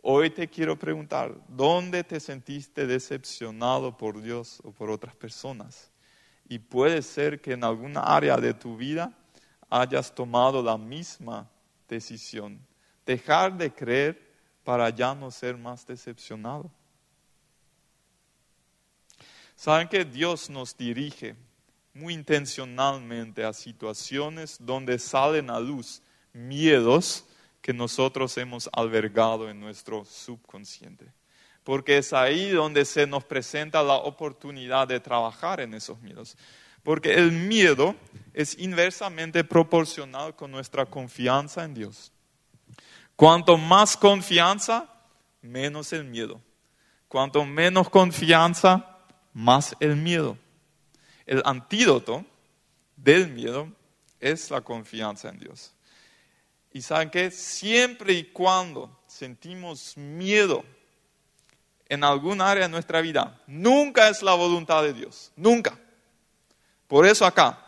Hoy 0.00 0.30
te 0.30 0.48
quiero 0.48 0.78
preguntar, 0.78 1.36
¿dónde 1.46 2.02
te 2.04 2.18
sentiste 2.18 2.86
decepcionado 2.86 3.94
por 3.94 4.22
Dios 4.22 4.62
o 4.64 4.72
por 4.72 4.88
otras 4.88 5.14
personas? 5.14 5.92
Y 6.48 6.58
puede 6.58 7.02
ser 7.02 7.42
que 7.42 7.52
en 7.52 7.64
alguna 7.64 8.00
área 8.00 8.38
de 8.38 8.54
tu 8.54 8.78
vida 8.78 9.12
hayas 9.68 10.14
tomado 10.14 10.62
la 10.62 10.78
misma 10.78 11.50
decisión 11.86 12.58
dejar 13.04 13.58
de 13.58 13.74
creer 13.74 14.34
para 14.64 14.88
ya 14.88 15.14
no 15.14 15.30
ser 15.30 15.58
más 15.58 15.86
decepcionado. 15.86 16.72
Saben 19.54 19.86
que 19.86 20.02
Dios 20.02 20.48
nos 20.48 20.74
dirige 20.74 21.36
muy 21.94 22.12
intencionalmente 22.12 23.44
a 23.44 23.52
situaciones 23.52 24.58
donde 24.60 24.98
salen 24.98 25.48
a 25.48 25.60
luz 25.60 26.02
miedos 26.32 27.24
que 27.62 27.72
nosotros 27.72 28.36
hemos 28.36 28.68
albergado 28.72 29.48
en 29.48 29.60
nuestro 29.60 30.04
subconsciente. 30.04 31.06
Porque 31.62 31.96
es 31.96 32.12
ahí 32.12 32.50
donde 32.50 32.84
se 32.84 33.06
nos 33.06 33.24
presenta 33.24 33.82
la 33.82 33.94
oportunidad 33.94 34.86
de 34.86 35.00
trabajar 35.00 35.60
en 35.60 35.72
esos 35.72 35.98
miedos. 36.00 36.36
Porque 36.82 37.14
el 37.14 37.32
miedo 37.32 37.94
es 38.34 38.58
inversamente 38.58 39.44
proporcional 39.44 40.36
con 40.36 40.50
nuestra 40.50 40.84
confianza 40.84 41.64
en 41.64 41.72
Dios. 41.72 42.12
Cuanto 43.16 43.56
más 43.56 43.96
confianza, 43.96 44.92
menos 45.40 45.92
el 45.92 46.04
miedo. 46.04 46.42
Cuanto 47.08 47.44
menos 47.44 47.88
confianza, 47.88 48.98
más 49.32 49.74
el 49.80 49.96
miedo. 49.96 50.36
El 51.26 51.42
antídoto 51.44 52.24
del 52.96 53.28
miedo 53.28 53.68
es 54.20 54.50
la 54.50 54.60
confianza 54.60 55.28
en 55.28 55.38
Dios. 55.38 55.72
Y 56.72 56.82
saben 56.82 57.10
que 57.10 57.30
siempre 57.30 58.12
y 58.12 58.24
cuando 58.24 58.90
sentimos 59.06 59.96
miedo 59.96 60.64
en 61.88 62.02
algún 62.02 62.40
área 62.40 62.64
de 62.64 62.68
nuestra 62.68 63.00
vida, 63.00 63.40
nunca 63.46 64.08
es 64.08 64.22
la 64.22 64.34
voluntad 64.34 64.82
de 64.82 64.92
Dios, 64.92 65.30
nunca. 65.36 65.78
Por 66.88 67.06
eso 67.06 67.24
acá, 67.24 67.58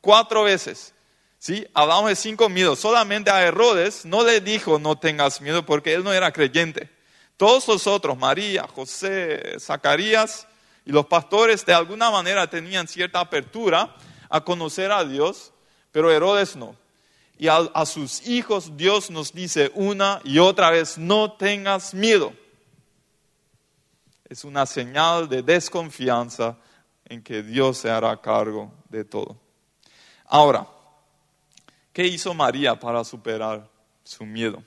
cuatro 0.00 0.44
veces, 0.44 0.94
¿sí? 1.38 1.66
Hablamos 1.74 2.08
de 2.08 2.16
cinco 2.16 2.48
miedos. 2.48 2.78
Solamente 2.78 3.30
a 3.30 3.44
Herodes 3.44 4.04
no 4.04 4.24
le 4.24 4.40
dijo 4.40 4.78
no 4.78 4.98
tengas 4.98 5.40
miedo 5.40 5.64
porque 5.66 5.92
él 5.92 6.02
no 6.02 6.12
era 6.12 6.32
creyente. 6.32 6.90
Todos 7.36 7.68
los 7.68 7.86
otros, 7.86 8.16
María, 8.16 8.66
José, 8.66 9.60
Zacarías 9.60 10.48
y 10.88 10.90
los 10.90 11.04
pastores 11.04 11.66
de 11.66 11.74
alguna 11.74 12.10
manera 12.10 12.48
tenían 12.48 12.88
cierta 12.88 13.20
apertura 13.20 13.94
a 14.30 14.40
conocer 14.42 14.90
a 14.90 15.04
Dios, 15.04 15.52
pero 15.92 16.10
Herodes 16.10 16.56
no. 16.56 16.74
Y 17.36 17.48
a, 17.48 17.56
a 17.56 17.84
sus 17.84 18.26
hijos 18.26 18.74
Dios 18.74 19.10
nos 19.10 19.34
dice 19.34 19.70
una 19.74 20.18
y 20.24 20.38
otra 20.38 20.70
vez, 20.70 20.96
no 20.96 21.32
tengas 21.32 21.92
miedo. 21.92 22.32
Es 24.30 24.44
una 24.44 24.64
señal 24.64 25.28
de 25.28 25.42
desconfianza 25.42 26.56
en 27.04 27.22
que 27.22 27.42
Dios 27.42 27.76
se 27.76 27.90
hará 27.90 28.18
cargo 28.18 28.72
de 28.88 29.04
todo. 29.04 29.38
Ahora, 30.24 30.66
¿qué 31.92 32.06
hizo 32.06 32.32
María 32.32 32.80
para 32.80 33.04
superar 33.04 33.68
su 34.04 34.24
miedo? 34.24 34.62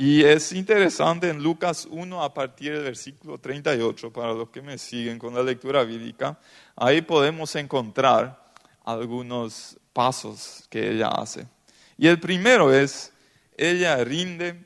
Y 0.00 0.22
es 0.22 0.52
interesante 0.52 1.28
en 1.28 1.42
Lucas 1.42 1.88
1 1.90 2.22
a 2.22 2.32
partir 2.32 2.72
del 2.72 2.84
versículo 2.84 3.38
38, 3.38 4.12
para 4.12 4.32
los 4.32 4.48
que 4.50 4.62
me 4.62 4.78
siguen 4.78 5.18
con 5.18 5.34
la 5.34 5.42
lectura 5.42 5.82
bíblica, 5.82 6.38
ahí 6.76 7.02
podemos 7.02 7.56
encontrar 7.56 8.52
algunos 8.84 9.76
pasos 9.92 10.62
que 10.70 10.92
ella 10.92 11.08
hace. 11.08 11.48
Y 11.96 12.06
el 12.06 12.20
primero 12.20 12.72
es, 12.72 13.12
ella 13.56 13.96
rinde 14.04 14.64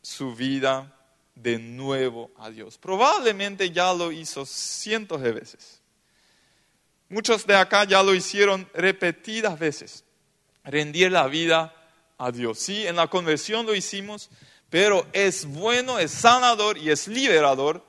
su 0.00 0.36
vida 0.36 0.96
de 1.34 1.58
nuevo 1.58 2.30
a 2.38 2.48
Dios. 2.48 2.78
Probablemente 2.78 3.72
ya 3.72 3.92
lo 3.92 4.12
hizo 4.12 4.46
cientos 4.46 5.20
de 5.22 5.32
veces. 5.32 5.82
Muchos 7.08 7.44
de 7.48 7.56
acá 7.56 7.82
ya 7.82 8.00
lo 8.00 8.14
hicieron 8.14 8.70
repetidas 8.74 9.58
veces. 9.58 10.04
Rendir 10.62 11.10
la 11.10 11.26
vida 11.26 11.74
a 12.16 12.30
Dios. 12.30 12.60
Sí, 12.60 12.86
en 12.86 12.94
la 12.94 13.08
conversión 13.08 13.66
lo 13.66 13.74
hicimos, 13.74 14.30
pero 14.70 15.06
es 15.12 15.46
bueno, 15.46 15.98
es 15.98 16.10
sanador 16.10 16.78
y 16.78 16.90
es 16.90 17.08
liberador 17.08 17.82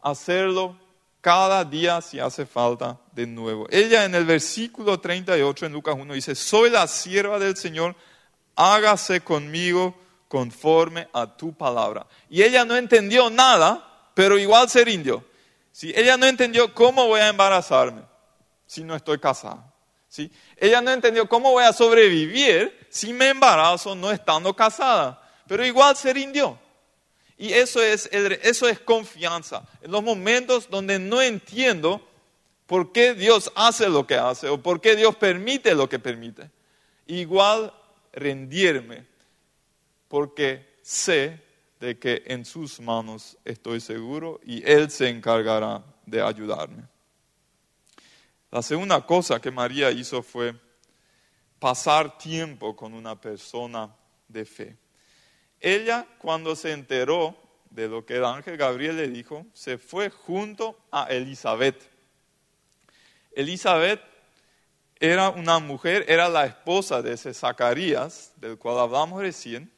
hacerlo 0.00 0.76
cada 1.20 1.64
día 1.64 2.00
si 2.00 2.18
hace 2.18 2.46
falta 2.46 2.98
de 3.12 3.26
nuevo. 3.26 3.66
Ella 3.70 4.04
en 4.04 4.14
el 4.14 4.24
versículo 4.24 4.98
38 5.00 5.66
en 5.66 5.72
Lucas 5.72 5.94
1 5.98 6.14
dice, 6.14 6.34
soy 6.34 6.70
la 6.70 6.86
sierva 6.86 7.38
del 7.38 7.56
Señor, 7.56 7.94
hágase 8.56 9.20
conmigo 9.20 9.94
conforme 10.28 11.08
a 11.12 11.36
tu 11.36 11.52
palabra. 11.52 12.06
Y 12.28 12.42
ella 12.42 12.64
no 12.64 12.76
entendió 12.76 13.30
nada, 13.30 14.10
pero 14.14 14.38
igual 14.38 14.68
se 14.68 14.84
rindió. 14.84 15.24
Si 15.70 15.92
ella 15.94 16.16
no 16.16 16.26
entendió 16.26 16.74
cómo 16.74 17.06
voy 17.06 17.20
a 17.20 17.28
embarazarme 17.28 18.02
si 18.66 18.82
no 18.82 18.96
estoy 18.96 19.18
casada. 19.18 19.70
¿Sí? 20.08 20.30
Ella 20.56 20.80
no 20.80 20.90
entendió 20.90 21.28
cómo 21.28 21.52
voy 21.52 21.64
a 21.64 21.72
sobrevivir 21.72 22.86
si 22.90 23.12
me 23.12 23.28
embarazo 23.28 23.94
no 23.94 24.10
estando 24.10 24.54
casada, 24.54 25.21
pero 25.52 25.66
igual 25.66 25.94
se 25.98 26.14
rindió. 26.14 26.58
Y 27.36 27.52
eso 27.52 27.82
es, 27.82 28.08
eso 28.10 28.66
es 28.70 28.80
confianza. 28.80 29.68
En 29.82 29.90
los 29.90 30.02
momentos 30.02 30.70
donde 30.70 30.98
no 30.98 31.20
entiendo 31.20 32.08
por 32.64 32.90
qué 32.90 33.12
Dios 33.12 33.52
hace 33.54 33.90
lo 33.90 34.06
que 34.06 34.14
hace 34.14 34.48
o 34.48 34.62
por 34.62 34.80
qué 34.80 34.96
Dios 34.96 35.14
permite 35.16 35.74
lo 35.74 35.90
que 35.90 35.98
permite, 35.98 36.50
igual 37.06 37.70
rendirme 38.14 39.04
porque 40.08 40.78
sé 40.80 41.38
de 41.78 41.98
que 41.98 42.22
en 42.28 42.46
sus 42.46 42.80
manos 42.80 43.36
estoy 43.44 43.82
seguro 43.82 44.40
y 44.46 44.66
Él 44.66 44.90
se 44.90 45.10
encargará 45.10 45.84
de 46.06 46.22
ayudarme. 46.22 46.84
La 48.50 48.62
segunda 48.62 49.04
cosa 49.04 49.38
que 49.38 49.50
María 49.50 49.90
hizo 49.90 50.22
fue 50.22 50.58
pasar 51.58 52.16
tiempo 52.16 52.74
con 52.74 52.94
una 52.94 53.20
persona 53.20 53.94
de 54.26 54.46
fe. 54.46 54.81
Ella, 55.62 56.06
cuando 56.18 56.56
se 56.56 56.72
enteró 56.72 57.36
de 57.70 57.88
lo 57.88 58.04
que 58.04 58.16
el 58.16 58.24
ángel 58.24 58.56
Gabriel 58.56 58.96
le 58.96 59.08
dijo, 59.08 59.46
se 59.54 59.78
fue 59.78 60.10
junto 60.10 60.76
a 60.90 61.04
Elizabeth. 61.04 61.88
Elizabeth 63.30 64.00
era 64.98 65.30
una 65.30 65.60
mujer, 65.60 66.04
era 66.08 66.28
la 66.28 66.46
esposa 66.46 67.00
de 67.00 67.12
ese 67.12 67.32
Zacarías, 67.32 68.32
del 68.36 68.58
cual 68.58 68.80
hablamos 68.80 69.22
recién, 69.22 69.72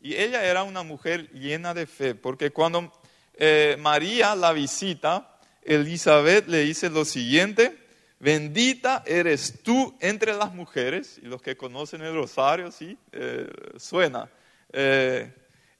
y 0.00 0.16
ella 0.16 0.44
era 0.44 0.64
una 0.64 0.82
mujer 0.82 1.30
llena 1.30 1.74
de 1.74 1.86
fe, 1.86 2.16
porque 2.16 2.50
cuando 2.50 2.92
eh, 3.34 3.76
María 3.78 4.34
la 4.34 4.52
visita, 4.52 5.38
Elizabeth 5.62 6.48
le 6.48 6.60
dice 6.60 6.90
lo 6.90 7.04
siguiente, 7.04 7.78
bendita 8.18 9.04
eres 9.06 9.62
tú 9.62 9.96
entre 10.00 10.34
las 10.34 10.52
mujeres, 10.52 11.18
y 11.22 11.26
los 11.26 11.40
que 11.40 11.56
conocen 11.56 12.02
el 12.02 12.14
rosario, 12.14 12.72
sí, 12.72 12.98
eh, 13.12 13.48
suena. 13.76 14.28
Eh, 14.72 15.32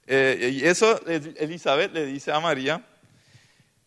eh, 0.07 0.59
y 0.59 0.65
eso 0.65 0.99
Elizabeth 1.07 1.93
le 1.93 2.05
dice 2.05 2.31
a 2.31 2.39
María, 2.39 2.85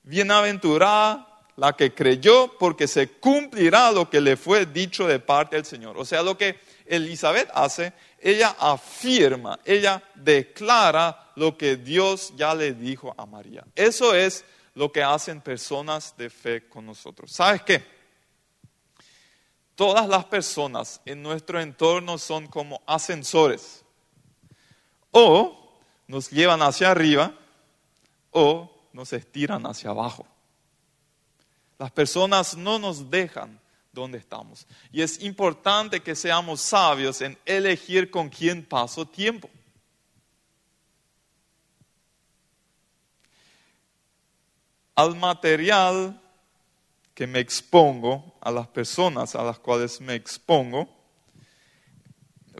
bienaventurada 0.02 1.34
la 1.56 1.72
que 1.74 1.94
creyó 1.94 2.56
porque 2.58 2.88
se 2.88 3.08
cumplirá 3.08 3.92
lo 3.92 4.10
que 4.10 4.20
le 4.20 4.36
fue 4.36 4.66
dicho 4.66 5.06
de 5.06 5.18
parte 5.20 5.56
del 5.56 5.64
Señor. 5.64 5.96
O 5.98 6.04
sea, 6.04 6.22
lo 6.22 6.36
que 6.36 6.58
Elizabeth 6.86 7.48
hace, 7.54 7.92
ella 8.20 8.56
afirma, 8.58 9.58
ella 9.64 10.02
declara 10.14 11.32
lo 11.36 11.56
que 11.56 11.76
Dios 11.76 12.32
ya 12.36 12.54
le 12.54 12.72
dijo 12.72 13.14
a 13.16 13.26
María. 13.26 13.64
Eso 13.74 14.14
es 14.14 14.44
lo 14.74 14.90
que 14.90 15.02
hacen 15.02 15.40
personas 15.40 16.14
de 16.16 16.30
fe 16.30 16.68
con 16.68 16.86
nosotros. 16.86 17.30
¿Sabes 17.30 17.62
qué? 17.62 17.84
Todas 19.74 20.08
las 20.08 20.24
personas 20.24 21.00
en 21.04 21.22
nuestro 21.22 21.60
entorno 21.60 22.18
son 22.18 22.46
como 22.46 22.82
ascensores. 22.86 23.83
O 25.16 25.56
nos 26.08 26.28
llevan 26.28 26.60
hacia 26.60 26.90
arriba 26.90 27.32
o 28.32 28.68
nos 28.92 29.12
estiran 29.12 29.64
hacia 29.64 29.90
abajo. 29.90 30.26
Las 31.78 31.92
personas 31.92 32.56
no 32.56 32.80
nos 32.80 33.10
dejan 33.10 33.60
donde 33.92 34.18
estamos. 34.18 34.66
Y 34.90 35.02
es 35.02 35.22
importante 35.22 36.02
que 36.02 36.16
seamos 36.16 36.60
sabios 36.60 37.20
en 37.20 37.38
elegir 37.46 38.10
con 38.10 38.28
quién 38.28 38.64
paso 38.64 39.06
tiempo. 39.06 39.48
Al 44.96 45.14
material 45.14 46.20
que 47.14 47.28
me 47.28 47.38
expongo, 47.38 48.34
a 48.40 48.50
las 48.50 48.66
personas 48.66 49.36
a 49.36 49.44
las 49.44 49.60
cuales 49.60 50.00
me 50.00 50.16
expongo, 50.16 50.88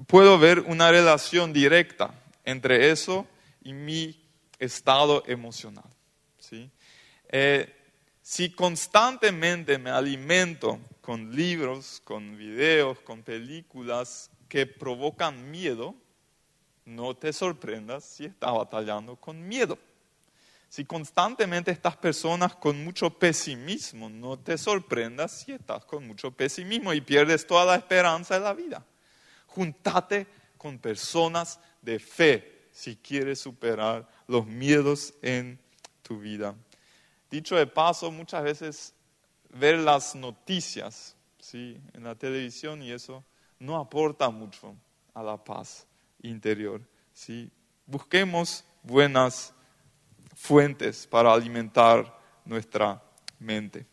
puedo 0.07 0.38
ver 0.38 0.61
una 0.61 0.93
relación 0.93 1.53
directa 1.53 2.14
entre 2.44 2.90
eso 2.90 3.26
y 3.62 3.72
mi 3.72 4.20
estado 4.59 5.22
emocional. 5.26 5.85
Eh, 7.28 7.74
si 8.22 8.50
constantemente 8.50 9.78
me 9.78 9.90
alimento 9.90 10.78
con 11.00 11.35
libros, 11.35 12.00
con 12.04 12.37
videos, 12.37 12.98
con 13.00 13.22
películas 13.22 14.30
que 14.48 14.66
provocan 14.66 15.50
miedo, 15.50 15.94
no 16.85 17.14
te 17.14 17.33
sorprendas 17.33 18.04
si 18.04 18.26
estás 18.26 18.52
batallando 18.52 19.16
con 19.16 19.46
miedo. 19.46 19.78
Si 20.68 20.85
constantemente 20.85 21.70
estas 21.70 21.96
personas 21.96 22.57
con 22.57 22.83
mucho 22.83 23.11
pesimismo, 23.11 24.11
no 24.11 24.38
te 24.38 24.59
sorprendas 24.59 25.33
si 25.40 25.52
estás 25.52 25.85
con 25.85 26.07
mucho 26.07 26.30
pesimismo 26.30 26.92
y 26.92 27.00
pierdes 27.00 27.46
toda 27.46 27.64
la 27.64 27.76
esperanza 27.76 28.35
de 28.35 28.44
la 28.44 28.54
vida. 28.54 28.85
Juntate 29.46 30.26
con 30.57 30.78
personas 30.78 31.61
de 31.85 31.99
fe 31.99 32.68
si 32.73 32.97
quieres 32.97 33.40
superar 33.40 34.09
los 34.27 34.47
miedos 34.47 35.14
en 35.23 35.59
tu 36.03 36.18
vida. 36.18 36.55
Dicho 37.31 37.57
de 37.57 37.66
paso, 37.66 38.11
muchas 38.11 38.42
veces 38.42 38.94
ver 39.51 39.79
las 39.79 40.14
noticias, 40.14 41.16
¿sí? 41.38 41.81
en 41.92 42.05
la 42.05 42.14
televisión 42.14 42.83
y 42.83 42.90
eso 42.90 43.25
no 43.59 43.77
aporta 43.77 44.31
mucho 44.31 44.75
a 45.14 45.23
la 45.23 45.37
paz 45.37 45.87
interior. 46.23 46.81
¿sí? 47.12 47.51
Busquemos 47.87 48.64
buenas 48.83 49.53
fuentes 50.35 51.07
para 51.07 51.33
alimentar 51.33 52.18
nuestra 52.44 53.03
mente. 53.38 53.87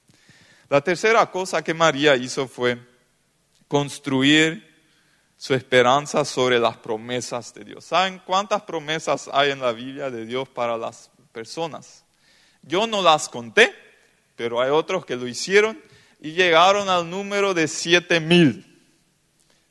La 0.70 0.82
tercera 0.82 1.30
cosa 1.30 1.64
que 1.64 1.74
María 1.74 2.16
hizo 2.16 2.48
fue 2.48 2.80
construir 3.68 4.71
su 5.42 5.56
esperanza 5.56 6.24
sobre 6.24 6.60
las 6.60 6.78
promesas 6.78 7.52
de 7.56 7.64
Dios. 7.64 7.86
¿Saben 7.86 8.22
cuántas 8.28 8.62
promesas 8.62 9.28
hay 9.34 9.50
en 9.50 9.60
la 9.60 9.72
Biblia 9.72 10.12
de 10.12 10.28
Dios 10.28 10.48
para 10.48 10.78
las 10.78 11.10
personas? 11.32 12.06
Yo 12.62 12.86
no 12.86 13.02
las 13.02 13.28
conté, 13.28 13.74
pero 14.36 14.62
hay 14.62 14.70
otros 14.70 15.04
que 15.04 15.16
lo 15.16 15.28
hicieron 15.28 15.82
y 16.20 16.34
llegaron 16.34 16.90
al 16.90 17.10
número 17.10 17.56
de 17.56 17.68
siete 17.68 18.20
mil. 18.20 18.86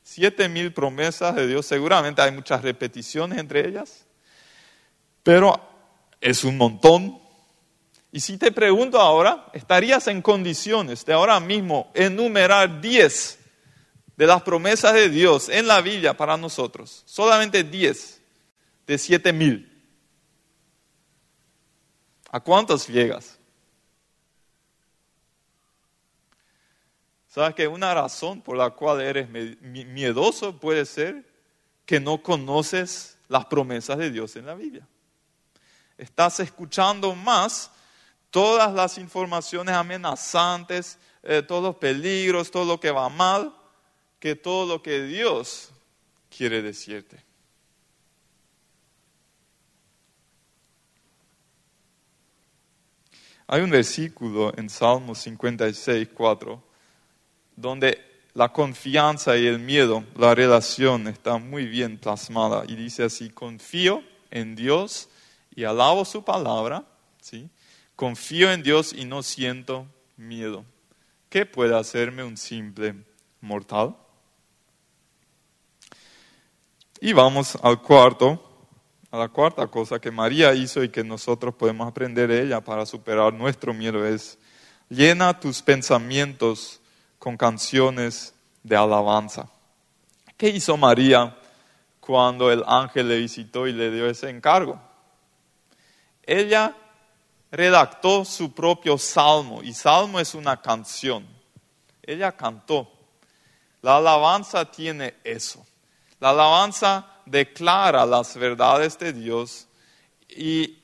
Siete 0.03 0.49
mil 0.49 0.73
promesas 0.73 1.35
de 1.35 1.47
Dios. 1.47 1.65
Seguramente 1.65 2.21
hay 2.21 2.33
muchas 2.33 2.63
repeticiones 2.63 3.39
entre 3.39 3.65
ellas, 3.65 4.05
pero 5.23 5.57
es 6.19 6.43
un 6.43 6.57
montón. 6.57 7.17
Y 8.11 8.19
si 8.19 8.37
te 8.37 8.51
pregunto 8.51 8.99
ahora, 8.99 9.47
¿estarías 9.53 10.05
en 10.07 10.21
condiciones 10.21 11.05
de 11.05 11.13
ahora 11.13 11.39
mismo 11.39 11.89
enumerar 11.93 12.81
diez 12.81 13.40
de 14.21 14.27
las 14.27 14.43
promesas 14.43 14.93
de 14.93 15.09
Dios 15.09 15.49
en 15.49 15.65
la 15.65 15.81
Biblia 15.81 16.15
para 16.15 16.37
nosotros? 16.37 17.01
Solamente 17.07 17.63
diez 17.63 18.21
de 18.85 18.95
siete 18.99 19.33
mil. 19.33 19.83
¿A 22.29 22.39
cuántos 22.39 22.87
llegas? 22.87 23.39
¿Sabes 27.29 27.55
que 27.55 27.67
una 27.67 27.95
razón 27.95 28.43
por 28.43 28.55
la 28.55 28.69
cual 28.69 29.01
eres 29.01 29.27
miedoso 29.59 30.55
puede 30.59 30.85
ser 30.85 31.25
que 31.87 31.99
no 31.99 32.21
conoces 32.21 33.17
las 33.27 33.47
promesas 33.47 33.97
de 33.97 34.11
Dios 34.11 34.35
en 34.35 34.45
la 34.45 34.53
Biblia? 34.53 34.87
Estás 35.97 36.39
escuchando 36.41 37.15
más 37.15 37.71
todas 38.29 38.71
las 38.71 38.99
informaciones 38.99 39.73
amenazantes, 39.73 40.99
eh, 41.23 41.41
todos 41.41 41.63
los 41.63 41.75
peligros, 41.77 42.51
todo 42.51 42.65
lo 42.65 42.79
que 42.79 42.91
va 42.91 43.09
mal, 43.09 43.55
que 44.21 44.37
todo 44.37 44.65
lo 44.65 44.81
que 44.81 45.03
Dios 45.03 45.71
quiere 46.29 46.61
decirte. 46.61 47.17
Hay 53.47 53.61
un 53.61 53.71
versículo 53.71 54.53
en 54.55 54.69
Salmo 54.69 55.13
56, 55.13 56.07
4 56.13 56.63
donde 57.55 57.99
la 58.33 58.53
confianza 58.53 59.37
y 59.37 59.45
el 59.45 59.59
miedo, 59.59 60.05
la 60.15 60.33
relación 60.33 61.07
está 61.07 61.37
muy 61.37 61.65
bien 61.65 61.97
plasmada. 61.97 62.63
Y 62.67 62.75
dice 62.75 63.03
así, 63.03 63.29
confío 63.29 64.03
en 64.29 64.55
Dios 64.55 65.09
y 65.53 65.65
alabo 65.65 66.05
su 66.05 66.23
palabra, 66.23 66.85
¿sí? 67.19 67.49
confío 67.95 68.51
en 68.51 68.63
Dios 68.63 68.93
y 68.93 69.05
no 69.05 69.21
siento 69.21 69.85
miedo. 70.15 70.63
¿Qué 71.29 71.45
puede 71.45 71.75
hacerme 71.75 72.23
un 72.23 72.37
simple 72.37 72.95
mortal? 73.41 73.95
Y 77.03 77.13
vamos 77.13 77.57
al 77.63 77.81
cuarto, 77.81 78.39
a 79.09 79.17
la 79.17 79.27
cuarta 79.27 79.65
cosa 79.65 79.99
que 79.99 80.11
María 80.11 80.53
hizo 80.53 80.83
y 80.83 80.89
que 80.89 81.03
nosotros 81.03 81.55
podemos 81.55 81.87
aprender 81.87 82.29
de 82.29 82.43
ella 82.43 82.61
para 82.61 82.85
superar 82.85 83.33
nuestro 83.33 83.73
miedo 83.73 84.05
es, 84.05 84.37
llena 84.87 85.39
tus 85.39 85.63
pensamientos 85.63 86.79
con 87.17 87.37
canciones 87.37 88.35
de 88.61 88.75
alabanza. 88.75 89.49
¿Qué 90.37 90.49
hizo 90.49 90.77
María 90.77 91.35
cuando 91.99 92.51
el 92.51 92.63
ángel 92.67 93.07
le 93.07 93.17
visitó 93.17 93.65
y 93.65 93.73
le 93.73 93.89
dio 93.89 94.07
ese 94.07 94.29
encargo? 94.29 94.79
Ella 96.21 96.77
redactó 97.51 98.23
su 98.23 98.53
propio 98.53 98.99
salmo 98.99 99.63
y 99.63 99.73
salmo 99.73 100.19
es 100.19 100.35
una 100.35 100.61
canción. 100.61 101.25
Ella 102.03 102.31
cantó. 102.31 102.87
La 103.81 103.97
alabanza 103.97 104.69
tiene 104.69 105.15
eso. 105.23 105.65
La 106.21 106.29
alabanza 106.29 107.05
declara 107.25 108.05
las 108.05 108.37
verdades 108.37 108.97
de 108.99 109.11
Dios 109.11 109.67
y 110.29 110.77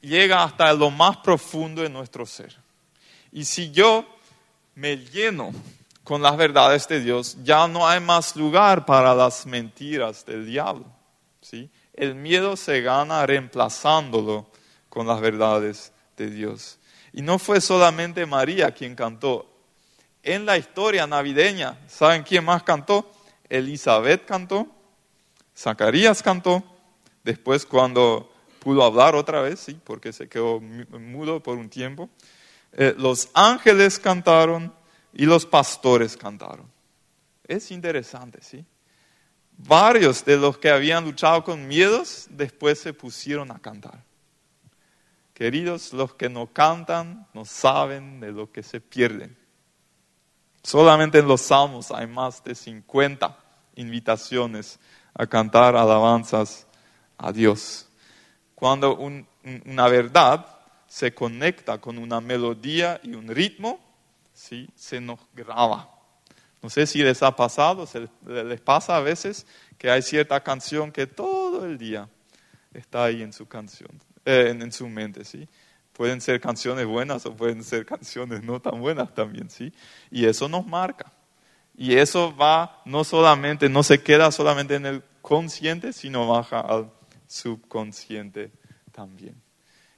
llega 0.00 0.42
hasta 0.42 0.72
lo 0.72 0.90
más 0.90 1.18
profundo 1.18 1.82
de 1.82 1.90
nuestro 1.90 2.24
ser. 2.24 2.56
Y 3.30 3.44
si 3.44 3.70
yo 3.70 4.06
me 4.74 4.96
lleno 4.96 5.52
con 6.02 6.22
las 6.22 6.38
verdades 6.38 6.88
de 6.88 7.00
Dios, 7.00 7.36
ya 7.44 7.68
no 7.68 7.86
hay 7.86 8.00
más 8.00 8.34
lugar 8.34 8.86
para 8.86 9.14
las 9.14 9.44
mentiras 9.44 10.24
del 10.24 10.46
diablo. 10.46 10.86
¿sí? 11.42 11.68
El 11.92 12.14
miedo 12.14 12.56
se 12.56 12.80
gana 12.80 13.26
reemplazándolo 13.26 14.50
con 14.88 15.06
las 15.06 15.20
verdades 15.20 15.92
de 16.16 16.30
Dios. 16.30 16.78
Y 17.12 17.20
no 17.20 17.38
fue 17.38 17.60
solamente 17.60 18.24
María 18.24 18.70
quien 18.70 18.94
cantó. 18.94 19.46
En 20.22 20.46
la 20.46 20.56
historia 20.56 21.06
navideña, 21.06 21.78
¿saben 21.88 22.22
quién 22.22 22.46
más 22.46 22.62
cantó? 22.62 23.12
Elizabeth 23.50 24.24
cantó, 24.24 24.66
Zacarías 25.58 26.22
cantó, 26.22 26.62
después 27.24 27.66
cuando 27.66 28.32
pudo 28.60 28.84
hablar 28.84 29.16
otra 29.16 29.40
vez, 29.40 29.58
sí, 29.58 29.80
porque 29.82 30.12
se 30.12 30.28
quedó 30.28 30.60
mudo 30.60 31.42
por 31.42 31.58
un 31.58 31.68
tiempo. 31.68 32.08
Eh, 32.72 32.94
los 32.96 33.28
ángeles 33.34 33.98
cantaron, 33.98 34.72
y 35.12 35.26
los 35.26 35.44
pastores 35.44 36.16
cantaron. 36.16 36.70
Es 37.44 37.72
interesante, 37.72 38.38
¿sí? 38.40 38.64
Varios 39.56 40.24
de 40.24 40.36
los 40.36 40.58
que 40.58 40.70
habían 40.70 41.04
luchado 41.04 41.42
con 41.42 41.66
miedos 41.66 42.28
después 42.30 42.78
se 42.78 42.92
pusieron 42.92 43.50
a 43.50 43.58
cantar. 43.58 44.04
Queridos, 45.34 45.92
los 45.92 46.14
que 46.14 46.28
no 46.28 46.46
cantan 46.46 47.26
no 47.34 47.44
saben 47.44 48.20
de 48.20 48.30
lo 48.30 48.52
que 48.52 48.62
se 48.62 48.80
pierden. 48.80 49.36
Solamente 50.62 51.18
en 51.18 51.26
los 51.26 51.40
salmos 51.40 51.90
hay 51.90 52.06
más 52.06 52.44
de 52.44 52.54
50 52.54 53.36
invitaciones 53.74 54.78
a 55.14 55.26
cantar 55.26 55.76
alabanzas 55.76 56.66
a 57.16 57.32
Dios. 57.32 57.88
Cuando 58.54 58.98
una 59.64 59.88
verdad 59.88 60.46
se 60.86 61.12
conecta 61.12 61.78
con 61.78 61.98
una 61.98 62.20
melodía 62.20 63.00
y 63.02 63.14
un 63.14 63.28
ritmo, 63.28 63.80
¿sí? 64.32 64.68
se 64.74 65.00
nos 65.00 65.20
graba. 65.34 65.90
No 66.62 66.70
sé 66.70 66.86
si 66.86 67.02
les 67.02 67.22
ha 67.22 67.36
pasado, 67.36 67.86
se 67.86 68.08
les 68.26 68.60
pasa 68.60 68.96
a 68.96 69.00
veces 69.00 69.46
que 69.76 69.90
hay 69.90 70.02
cierta 70.02 70.42
canción 70.42 70.90
que 70.90 71.06
todo 71.06 71.64
el 71.64 71.78
día 71.78 72.08
está 72.72 73.04
ahí 73.04 73.22
en 73.22 73.32
su 73.32 73.46
canción, 73.46 73.90
eh, 74.24 74.48
en, 74.58 74.72
su 74.72 74.88
mente, 74.88 75.24
¿sí? 75.24 75.48
Pueden 75.92 76.20
ser 76.20 76.40
canciones 76.40 76.86
buenas 76.86 77.26
o 77.26 77.36
pueden 77.36 77.62
ser 77.62 77.86
canciones 77.86 78.42
no 78.42 78.60
tan 78.60 78.80
buenas 78.80 79.14
también, 79.14 79.50
¿sí? 79.50 79.72
Y 80.10 80.26
eso 80.26 80.48
nos 80.48 80.66
marca. 80.66 81.12
Y 81.80 81.96
eso 81.96 82.34
va 82.34 82.82
no 82.84 83.04
solamente, 83.04 83.68
no 83.68 83.84
se 83.84 84.02
queda 84.02 84.32
solamente 84.32 84.74
en 84.74 84.84
el 84.84 85.04
consciente, 85.22 85.92
sino 85.92 86.26
baja 86.26 86.58
al 86.58 86.90
subconsciente 87.28 88.50
también. 88.90 89.40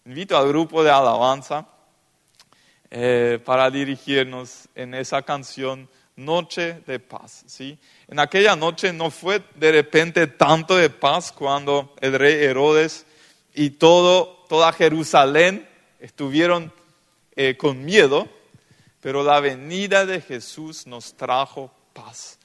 Invito 0.05 0.37
al 0.37 0.47
grupo 0.47 0.85
de 0.85 0.91
alabanza 0.91 1.67
eh, 2.91 3.41
para 3.43 3.71
dirigirnos 3.71 4.69
en 4.75 4.93
esa 4.93 5.23
canción 5.23 5.89
Noche 6.17 6.83
de 6.87 7.01
Paz. 7.01 7.45
¿sí? 7.47 7.79
En 8.09 8.19
aquella 8.19 8.57
noche 8.57 8.93
no 8.93 9.11
fue 9.11 9.43
de 9.55 9.73
repente 9.73 10.27
tanto 10.27 10.77
de 10.77 10.91
paz 10.91 11.33
cuando 11.33 11.95
el 12.03 12.13
rey 12.13 12.45
Herodes 12.45 13.07
y 13.55 13.71
todo, 13.71 14.45
toda 14.51 14.71
Jerusalén 14.75 15.67
estuvieron 15.99 16.75
eh, 17.37 17.57
con 17.57 17.87
miedo, 17.87 18.29
pero 19.01 19.23
la 19.25 19.41
venida 19.41 20.05
de 20.07 20.21
Jesús 20.21 20.87
nos 20.87 21.15
trajo 21.15 21.73
paz. 21.93 22.39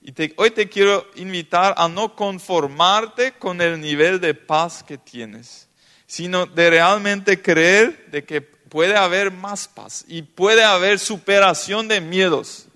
Y 0.00 0.14
hoy 0.36 0.52
te 0.52 0.68
quiero 0.68 1.04
invitar 1.16 1.74
a 1.76 1.88
no 1.88 2.14
conformarte 2.14 3.32
con 3.32 3.60
el 3.60 3.80
nivel 3.80 4.20
de 4.20 4.34
paz 4.34 4.84
que 4.84 4.98
tienes, 4.98 5.68
sino 6.06 6.46
de 6.46 6.70
realmente 6.70 7.42
creer 7.42 8.08
de 8.10 8.24
que 8.24 8.40
puede 8.40 8.96
haber 8.96 9.32
más 9.32 9.66
paz 9.66 10.04
y 10.06 10.22
puede 10.22 10.62
haber 10.62 11.00
superación 11.00 11.88
de 11.88 12.00
miedos. 12.00 12.66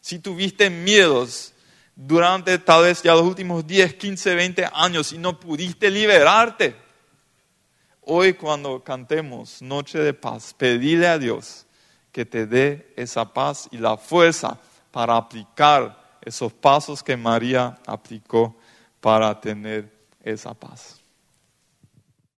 Si 0.00 0.18
tuviste 0.18 0.70
miedos 0.70 1.52
durante 1.96 2.58
tal 2.58 2.84
vez 2.84 3.02
ya 3.02 3.12
los 3.12 3.22
últimos 3.22 3.66
10, 3.66 3.94
15, 3.94 4.34
20 4.34 4.68
años 4.72 5.12
y 5.12 5.18
no 5.18 5.38
pudiste 5.38 5.90
liberarte, 5.90 6.76
hoy 8.00 8.32
cuando 8.32 8.82
cantemos 8.82 9.60
Noche 9.60 9.98
de 9.98 10.14
Paz, 10.14 10.54
pedile 10.56 11.08
a 11.08 11.18
Dios 11.18 11.66
que 12.14 12.24
te 12.24 12.46
dé 12.46 12.94
esa 12.94 13.24
paz 13.34 13.68
y 13.72 13.78
la 13.78 13.96
fuerza 13.96 14.56
para 14.92 15.16
aplicar 15.16 16.18
esos 16.20 16.52
pasos 16.52 17.02
que 17.02 17.16
María 17.16 17.76
aplicó 17.84 18.54
para 19.00 19.40
tener 19.40 19.90
esa 20.22 20.54
paz. 20.54 21.03